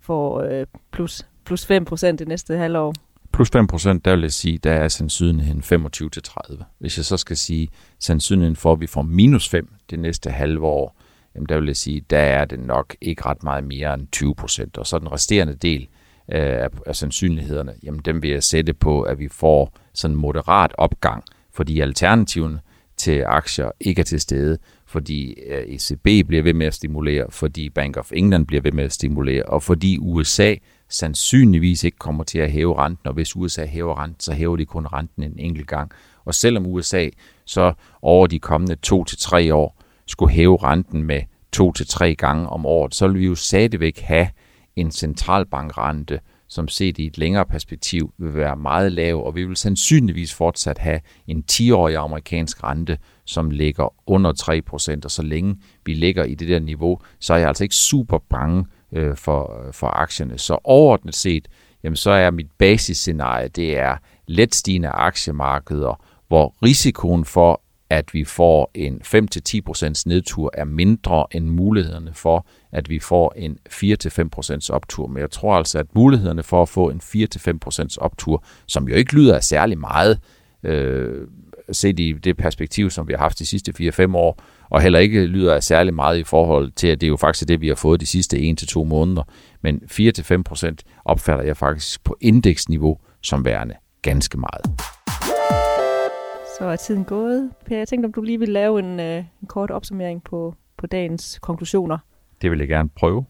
får 0.00 0.40
øh, 0.40 0.66
plus, 0.92 1.26
plus 1.44 1.66
5 1.66 1.84
procent 1.84 2.18
det 2.18 2.28
næste 2.28 2.56
halvår? 2.56 2.94
Plus 3.32 3.50
5 3.50 3.66
procent, 3.66 4.04
der 4.04 4.14
vil 4.14 4.22
jeg 4.22 4.32
sige, 4.32 4.58
der 4.58 4.72
er 4.72 4.88
sandsynligheden 4.88 5.62
25-30. 5.62 6.62
Hvis 6.78 6.96
jeg 6.96 7.04
så 7.04 7.16
skal 7.16 7.36
sige 7.36 7.68
sandsynligheden 7.98 8.56
for, 8.56 8.72
at 8.72 8.80
vi 8.80 8.86
får 8.86 9.02
minus 9.02 9.48
5 9.48 9.68
det 9.90 9.98
næste 9.98 10.30
halve 10.30 10.66
år, 10.66 10.96
jamen 11.34 11.46
der 11.48 11.56
vil 11.56 11.66
jeg 11.66 11.76
sige, 11.76 12.04
der 12.10 12.18
er 12.18 12.44
det 12.44 12.58
nok 12.58 12.96
ikke 13.00 13.26
ret 13.26 13.42
meget 13.42 13.64
mere 13.64 13.94
end 13.94 14.08
20 14.12 14.34
procent. 14.34 14.78
Og 14.78 14.86
så 14.86 14.98
den 14.98 15.12
resterende 15.12 15.54
del, 15.54 15.88
Øh, 16.32 16.62
af, 16.64 16.68
af 16.86 16.96
sandsynlighederne, 16.96 17.74
jamen 17.82 18.00
dem 18.04 18.22
vil 18.22 18.30
jeg 18.30 18.42
sætte 18.42 18.72
på, 18.74 19.02
at 19.02 19.18
vi 19.18 19.28
får 19.28 19.76
sådan 19.94 20.16
moderat 20.16 20.72
opgang, 20.78 21.24
fordi 21.52 21.80
alternativen 21.80 22.58
til 22.96 23.24
aktier 23.26 23.70
ikke 23.80 24.00
er 24.00 24.04
til 24.04 24.20
stede, 24.20 24.58
fordi 24.86 25.34
øh, 25.48 25.62
ECB 25.62 26.26
bliver 26.28 26.42
ved 26.42 26.54
med 26.54 26.66
at 26.66 26.74
stimulere, 26.74 27.26
fordi 27.30 27.70
Bank 27.70 27.96
of 27.96 28.12
England 28.12 28.46
bliver 28.46 28.62
ved 28.62 28.72
med 28.72 28.84
at 28.84 28.92
stimulere, 28.92 29.42
og 29.42 29.62
fordi 29.62 29.98
USA 29.98 30.54
sandsynligvis 30.88 31.84
ikke 31.84 31.98
kommer 31.98 32.24
til 32.24 32.38
at 32.38 32.50
hæve 32.50 32.78
renten, 32.78 33.08
og 33.08 33.14
hvis 33.14 33.36
USA 33.36 33.66
hæver 33.66 34.02
renten, 34.02 34.20
så 34.20 34.32
hæver 34.32 34.56
de 34.56 34.66
kun 34.66 34.86
renten 34.86 35.22
en 35.22 35.38
enkelt 35.38 35.66
gang. 35.66 35.90
Og 36.24 36.34
selvom 36.34 36.66
USA 36.66 37.08
så 37.44 37.72
over 38.02 38.26
de 38.26 38.38
kommende 38.38 38.74
to 38.74 39.04
til 39.04 39.18
tre 39.18 39.54
år 39.54 39.82
skulle 40.06 40.32
hæve 40.32 40.56
renten 40.56 41.02
med 41.02 41.22
to 41.52 41.72
til 41.72 41.86
tre 41.86 42.14
gange 42.14 42.48
om 42.48 42.66
året, 42.66 42.94
så 42.94 43.08
vil 43.08 43.20
vi 43.20 43.26
jo 43.26 43.34
stadigvæk 43.34 44.00
have 44.00 44.28
en 44.80 44.90
centralbankrente, 44.90 46.20
som 46.48 46.68
set 46.68 46.98
i 46.98 47.06
et 47.06 47.18
længere 47.18 47.46
perspektiv 47.46 48.12
vil 48.18 48.34
være 48.34 48.56
meget 48.56 48.92
lav, 48.92 49.24
og 49.26 49.34
vi 49.34 49.44
vil 49.44 49.56
sandsynligvis 49.56 50.34
fortsat 50.34 50.78
have 50.78 51.00
en 51.26 51.44
10-årig 51.52 51.96
amerikansk 51.96 52.64
rente, 52.64 52.98
som 53.24 53.50
ligger 53.50 53.94
under 54.06 54.32
3%, 54.32 55.00
og 55.04 55.10
så 55.10 55.22
længe 55.22 55.56
vi 55.84 55.94
ligger 55.94 56.24
i 56.24 56.34
det 56.34 56.48
der 56.48 56.58
niveau, 56.58 57.00
så 57.20 57.34
er 57.34 57.38
jeg 57.38 57.48
altså 57.48 57.64
ikke 57.64 57.74
super 57.74 58.18
bange 58.30 58.66
øh, 58.92 59.16
for, 59.16 59.66
øh, 59.66 59.72
for 59.72 59.86
aktierne. 59.86 60.38
Så 60.38 60.58
overordnet 60.64 61.14
set, 61.14 61.48
jamen 61.84 61.96
så 61.96 62.10
er 62.10 62.30
mit 62.30 62.50
basisscenarie, 62.58 63.48
det 63.48 63.78
er 63.78 63.96
let 64.26 64.54
stigende 64.54 64.88
aktiemarkeder, 64.88 66.04
hvor 66.28 66.54
risikoen 66.62 67.24
for, 67.24 67.62
at 67.90 68.14
vi 68.14 68.24
får 68.24 68.70
en 68.74 69.00
5-10% 69.04 70.02
nedtur 70.06 70.50
er 70.54 70.64
mindre 70.64 71.26
end 71.32 71.46
mulighederne 71.46 72.10
for, 72.14 72.46
at 72.72 72.90
vi 72.90 72.98
får 72.98 73.32
en 73.36 73.58
4-5% 73.68 74.70
optur. 74.70 75.06
Men 75.06 75.20
jeg 75.20 75.30
tror 75.30 75.54
altså, 75.54 75.78
at 75.78 75.86
mulighederne 75.94 76.42
for 76.42 76.62
at 76.62 76.68
få 76.68 76.90
en 76.90 77.00
4-5% 77.04 77.96
optur, 78.00 78.44
som 78.66 78.88
jo 78.88 78.94
ikke 78.94 79.14
lyder 79.14 79.36
af 79.36 79.44
særlig 79.44 79.78
meget, 79.78 80.18
øh, 80.62 81.26
set 81.72 82.00
i 82.00 82.12
det 82.12 82.36
perspektiv, 82.36 82.90
som 82.90 83.08
vi 83.08 83.12
har 83.12 83.18
haft 83.18 83.38
de 83.38 83.46
sidste 83.46 83.72
4-5 83.80 84.16
år, 84.16 84.42
og 84.70 84.80
heller 84.80 84.98
ikke 84.98 85.26
lyder 85.26 85.54
af 85.54 85.62
særlig 85.62 85.94
meget 85.94 86.18
i 86.18 86.24
forhold 86.24 86.70
til, 86.70 86.88
at 86.88 87.00
det 87.00 87.06
er 87.06 87.08
jo 87.08 87.16
faktisk 87.16 87.48
det, 87.48 87.60
vi 87.60 87.68
har 87.68 87.74
fået 87.74 88.00
de 88.00 88.06
sidste 88.06 88.36
1-2 88.36 88.84
måneder. 88.84 89.22
Men 89.62 89.82
4-5% 89.90 90.74
opfatter 91.04 91.44
jeg 91.44 91.56
faktisk 91.56 92.04
på 92.04 92.16
indeksniveau 92.20 92.98
som 93.22 93.44
værende 93.44 93.74
ganske 94.02 94.38
meget. 94.38 94.99
Så 96.60 96.66
er 96.66 96.76
tiden 96.76 97.04
gået. 97.04 97.50
Per, 97.66 97.76
jeg 97.76 97.88
tænkte, 97.88 98.06
om 98.06 98.12
du 98.12 98.22
lige 98.22 98.38
ville 98.38 98.52
lave 98.52 98.78
en, 98.78 99.00
øh, 99.00 99.24
en 99.42 99.46
kort 99.48 99.70
opsummering 99.70 100.24
på, 100.24 100.54
på 100.76 100.86
dagens 100.86 101.38
konklusioner. 101.42 101.98
Det 102.42 102.50
vil 102.50 102.58
jeg 102.58 102.68
gerne 102.68 102.88
prøve. 102.88 103.24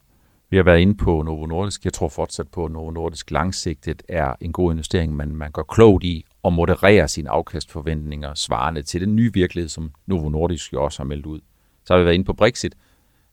Vi 0.51 0.57
har 0.57 0.65
været 0.65 0.81
inde 0.81 0.95
på 0.95 1.23
Novo 1.23 1.47
Nordisk. 1.47 1.85
Jeg 1.85 1.93
tror 1.93 2.09
fortsat 2.09 2.49
på, 2.49 2.65
at 2.65 2.73
Novo 2.73 2.91
Nordisk 2.91 3.31
langsigtet 3.31 4.03
er 4.09 4.35
en 4.41 4.53
god 4.53 4.73
investering, 4.73 5.17
men 5.17 5.37
man 5.37 5.51
går 5.51 5.63
klogt 5.63 6.05
i 6.05 6.25
at 6.45 6.53
moderere 6.53 7.09
sine 7.09 7.31
afkastforventninger 7.31 8.35
svarende 8.35 8.83
til 8.83 9.01
den 9.01 9.17
nye 9.17 9.33
virkelighed, 9.33 9.69
som 9.69 9.93
Novo 10.07 10.29
Nordisk 10.29 10.73
jo 10.73 10.85
også 10.85 11.03
har 11.03 11.07
meldt 11.07 11.27
ud. 11.27 11.41
Så 11.85 11.93
har 11.93 11.99
vi 11.99 12.05
været 12.05 12.15
inde 12.15 12.25
på 12.25 12.33
Brexit. 12.33 12.75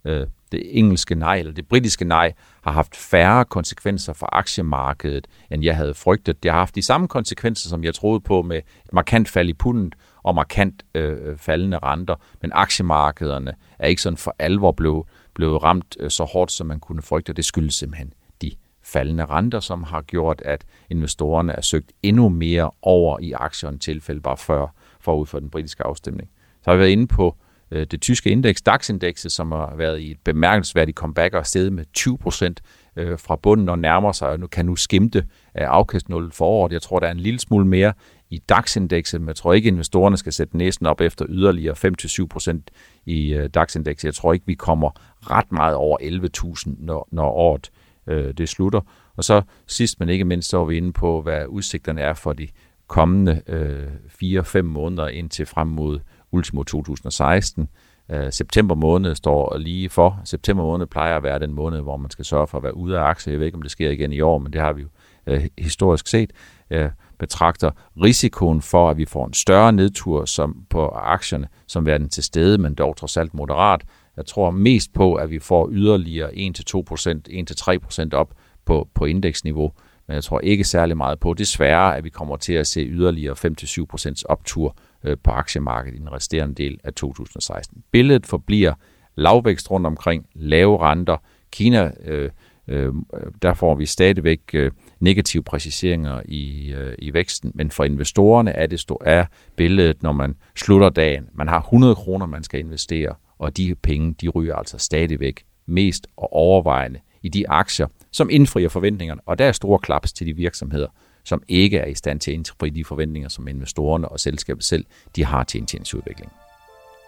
Øh, 0.06 0.28
det 0.52 0.78
engelske 0.78 1.16
nej, 1.16 1.38
eller 1.38 1.52
det 1.52 1.68
britiske 1.68 2.06
nej, 2.06 2.34
har 2.62 2.72
haft 2.72 2.96
færre 2.96 3.46
konsekvenser 3.46 4.14
for 4.14 4.30
aktiemarkedet, 4.32 5.28
end 5.52 5.64
jeg 5.64 5.76
havde 5.76 5.94
frygtet. 5.94 6.44
Det 6.44 6.52
har 6.52 6.60
haft 6.60 6.76
de 6.76 6.82
samme 6.82 7.08
konsekvenser, 7.08 7.70
som 7.70 7.84
jeg 7.84 7.96
troede 7.96 8.20
på, 8.20 8.42
med 8.42 8.58
et 8.58 8.94
markant 8.94 9.30
fald 9.30 9.50
i 9.50 9.54
pundet 9.54 9.96
og 10.24 10.36
markant 10.36 10.84
øh, 10.96 11.38
faldende 11.38 11.78
renter. 11.78 12.16
Men 12.42 12.52
aktiemarkederne 12.54 13.54
er 13.80 13.88
ikke 13.88 14.02
sådan 14.02 14.18
for 14.18 14.36
alvor 14.40 14.72
blevet, 14.72 15.06
blevet 15.34 15.64
ramt 15.64 15.98
øh, 16.00 16.12
så 16.12 16.24
hårdt, 16.24 16.52
som 16.52 16.68
man 16.68 16.80
kunne 16.80 17.02
frygte. 17.02 17.34
Det 17.34 17.46
skyldes 17.46 17.76
simpelthen 17.76 18.14
de 18.42 18.52
faldende 18.84 19.26
renter, 19.26 19.60
som 19.60 19.84
har 19.84 20.02
gjort, 20.02 20.42
at 20.46 20.66
investorerne 20.90 21.54
er 21.54 21.62
søgt 21.62 21.92
endnu 22.04 22.30
mere 22.30 22.72
over 22.82 23.20
i 23.20 23.32
aktierne 23.32 23.78
tilfælde 23.78 24.22
bare 24.22 24.38
før, 24.38 24.68
forud 25.00 25.26
for 25.26 25.40
den 25.40 25.50
britiske 25.50 25.84
afstemning. 25.84 26.30
Så 26.64 26.72
har 26.72 26.76
vi 26.76 26.80
været 26.80 26.92
inde 26.92 27.08
på 27.08 27.36
øh, 27.72 27.88
det 27.92 28.02
tyske 28.02 28.30
indeks, 28.30 28.62
DAX-indekset, 28.62 29.32
som 29.32 29.52
har 29.52 29.76
været 29.76 30.00
i 30.00 30.12
et 30.12 30.18
bemærkelsesværdigt 30.24 30.98
comeback 30.98 31.34
og 31.34 31.46
steget 31.46 31.74
med 31.74 31.86
20 31.94 32.18
procent 32.18 32.62
øh, 32.96 33.20
fra 33.20 33.36
bunden 33.36 33.70
og 33.70 33.80
nærmer 33.80 34.12
sig, 34.12 34.30
og 34.30 34.40
nu 34.40 34.48
kan 34.48 34.66
nu 34.66 34.76
skimte 34.76 35.20
øh, 35.20 35.26
afkast 35.54 35.68
afkastnullet 35.68 36.34
for 36.34 36.46
året. 36.46 36.72
Jeg 36.72 36.82
tror, 36.82 37.00
der 37.00 37.08
er 37.08 37.12
en 37.12 37.20
lille 37.20 37.40
smule 37.40 37.68
mere 37.68 37.94
i 38.30 38.38
DAX-indekset, 38.50 39.22
men 39.22 39.28
jeg 39.28 39.36
tror 39.36 39.54
ikke, 39.54 39.68
investorerne 39.68 40.18
skal 40.18 40.34
sætte 40.34 40.58
næsen 40.58 40.86
op 40.86 41.02
efter 41.02 41.26
yderligere 41.30 41.76
5-7 42.24 42.28
procent 42.28 42.72
i 43.06 43.34
øh, 43.34 43.50
DAX-indekset. 43.50 44.06
Jeg 44.06 44.14
tror 44.14 44.34
ikke, 44.34 44.46
vi 44.46 44.54
kommer 44.54 44.90
ret 45.32 45.52
meget 45.52 45.76
over 45.76 45.98
11.000, 46.02 46.86
når, 46.86 47.08
når 47.12 47.30
året 47.30 47.72
øh, 48.08 48.34
det 48.34 48.50
slutter. 48.50 48.82
Og 49.16 49.24
så 49.24 49.42
sidst, 49.68 50.00
men 50.00 50.10
ikke 50.10 50.26
mindst, 50.26 50.50
så 50.50 50.62
er 50.62 50.66
vi 50.66 50.78
inde 50.78 50.94
på, 50.94 51.22
hvad 51.22 51.46
udsigterne 51.48 52.02
er 52.02 52.14
for 52.14 52.34
de 52.34 52.48
kommende 52.88 53.42
øh, 53.48 53.88
4-5 54.24 54.62
måneder 54.62 55.08
indtil 55.08 55.46
frem 55.46 55.68
mod 55.68 56.00
ultimo 56.32 56.64
2016. 56.64 57.68
Øh, 58.12 58.32
september 58.32 58.76
måned 58.76 59.16
står 59.16 59.58
lige 59.58 59.90
for. 59.90 60.22
September 60.26 60.64
måned 60.64 60.88
plejer 60.88 61.18
at 61.18 61.24
være 61.24 61.40
den 61.40 61.54
måned, 61.54 61.82
hvor 61.82 61.98
man 61.98 62.12
skal 62.12 62.26
sørge 62.26 62.48
for 62.48 62.58
at 62.58 62.64
være 62.64 62.78
ude 62.78 63.00
af 63.00 63.04
aktier. 63.04 63.34
Jeg 63.34 63.40
ved 63.40 63.46
ikke, 63.46 63.56
om 63.56 63.62
det 63.62 63.72
sker 63.72 63.90
igen 63.90 64.14
i 64.14 64.22
år, 64.22 64.38
men 64.38 64.54
det 64.54 64.62
har 64.62 64.74
vi 64.74 64.82
jo 64.82 64.88
øh, 65.28 65.48
historisk 65.58 66.08
set. 66.08 66.32
Øh, 66.70 66.90
betragter 67.20 67.72
risikoen 68.04 68.62
for, 68.62 68.90
at 68.90 68.98
vi 68.98 69.06
får 69.06 69.26
en 69.26 69.34
større 69.34 69.74
nedtur 69.74 70.26
som 70.26 70.66
på 70.70 70.88
aktierne, 70.88 71.48
som 71.68 71.86
den 71.86 72.10
til 72.10 72.24
stede, 72.24 72.58
men 72.58 72.76
dog 72.76 72.98
trods 72.98 73.18
alt 73.18 73.34
moderat. 73.34 73.82
Jeg 74.18 74.26
tror 74.26 74.52
mest 74.52 74.94
på, 74.94 75.16
at 75.16 75.30
vi 75.30 75.40
får 75.40 75.70
yderligere 75.72 76.30
1-2%, 76.30 77.94
1-3% 78.04 78.10
op 78.14 78.34
på, 78.66 78.88
på 78.94 79.06
indeksniveau, 79.06 79.72
men 80.08 80.16
jeg 80.16 80.24
tror 80.24 80.40
ikke 80.40 80.64
særlig 80.64 80.98
meget 80.98 81.20
på, 81.20 81.34
desværre, 81.34 81.98
at 81.98 82.04
vi 82.04 82.10
kommer 82.10 82.38
til 82.38 82.54
at 82.54 82.68
se 82.68 82.82
yderligere 82.82 83.36
5-7% 83.36 84.22
optur 84.26 84.68
øh, 84.68 84.87
Øh, 85.04 85.18
på 85.24 85.32
aktiemarkedet 85.32 85.98
i 85.98 86.00
den 86.00 86.12
resterende 86.12 86.56
del 86.56 86.80
af 86.84 86.94
2016. 86.94 87.84
Billedet 87.92 88.26
forbliver 88.26 88.74
lavvækst 89.16 89.72
rundt 89.72 89.88
omkring, 89.88 90.26
lave 90.34 90.82
renter. 90.82 91.18
Kina, 91.52 91.92
øh, 92.06 92.32
øh, 92.68 92.94
der 93.42 93.54
får 93.54 93.76
vi 93.76 93.86
stadigvæk 93.86 94.42
øh, 94.54 94.72
negative 95.00 95.44
præciseringer 95.44 96.22
i, 96.26 96.74
øh, 96.74 96.96
i 97.00 97.14
væksten, 97.14 97.52
men 97.56 97.72
for 97.72 97.84
investorerne 97.84 98.52
er 98.52 98.68
det 98.68 98.86
er 99.06 99.26
billedet, 99.56 100.04
når 100.04 100.12
man 100.12 100.36
slutter 100.56 100.90
dagen. 100.90 101.30
Man 101.34 101.48
har 101.48 101.60
100 101.60 101.96
kroner, 101.96 102.26
man 102.26 102.44
skal 102.44 102.60
investere, 102.60 103.16
og 103.38 103.58
de 103.58 103.76
penge, 103.76 104.16
de 104.22 104.28
ryger 104.28 104.56
altså 104.56 104.78
stadigvæk 104.78 105.46
mest 105.66 106.08
og 106.18 106.34
overvejende 106.34 107.00
i 107.24 107.30
de 107.30 107.50
aktier, 107.50 107.88
som 108.12 108.30
indfrier 108.30 108.70
forventningerne. 108.70 109.22
Og 109.26 109.40
der 109.40 109.46
er 109.46 109.52
store 109.52 109.80
klaps 109.80 110.14
til 110.14 110.28
de 110.28 110.36
virksomheder, 110.36 110.88
som 111.28 111.44
ikke 111.48 111.78
er 111.78 111.86
i 111.86 111.96
stand 111.96 112.20
til 112.20 112.32
at 112.32 112.36
indfri 112.36 112.70
de 112.70 112.86
forventninger, 112.86 113.30
som 113.30 113.48
investorerne 113.48 114.08
og 114.08 114.20
selskabet 114.20 114.64
selv 114.64 114.86
de 115.16 115.26
har 115.26 115.44
til 115.44 115.58
indtjeningsudvikling. 115.58 116.32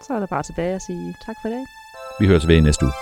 Så 0.06 0.14
er 0.14 0.18
der 0.18 0.26
bare 0.26 0.42
tilbage 0.42 0.74
at 0.74 0.82
sige 0.82 1.14
tak 1.26 1.36
for 1.42 1.48
det. 1.48 1.66
Vi 2.20 2.26
høres 2.26 2.48
ved 2.48 2.56
i 2.56 2.60
næste 2.60 2.84
uge. 2.84 2.92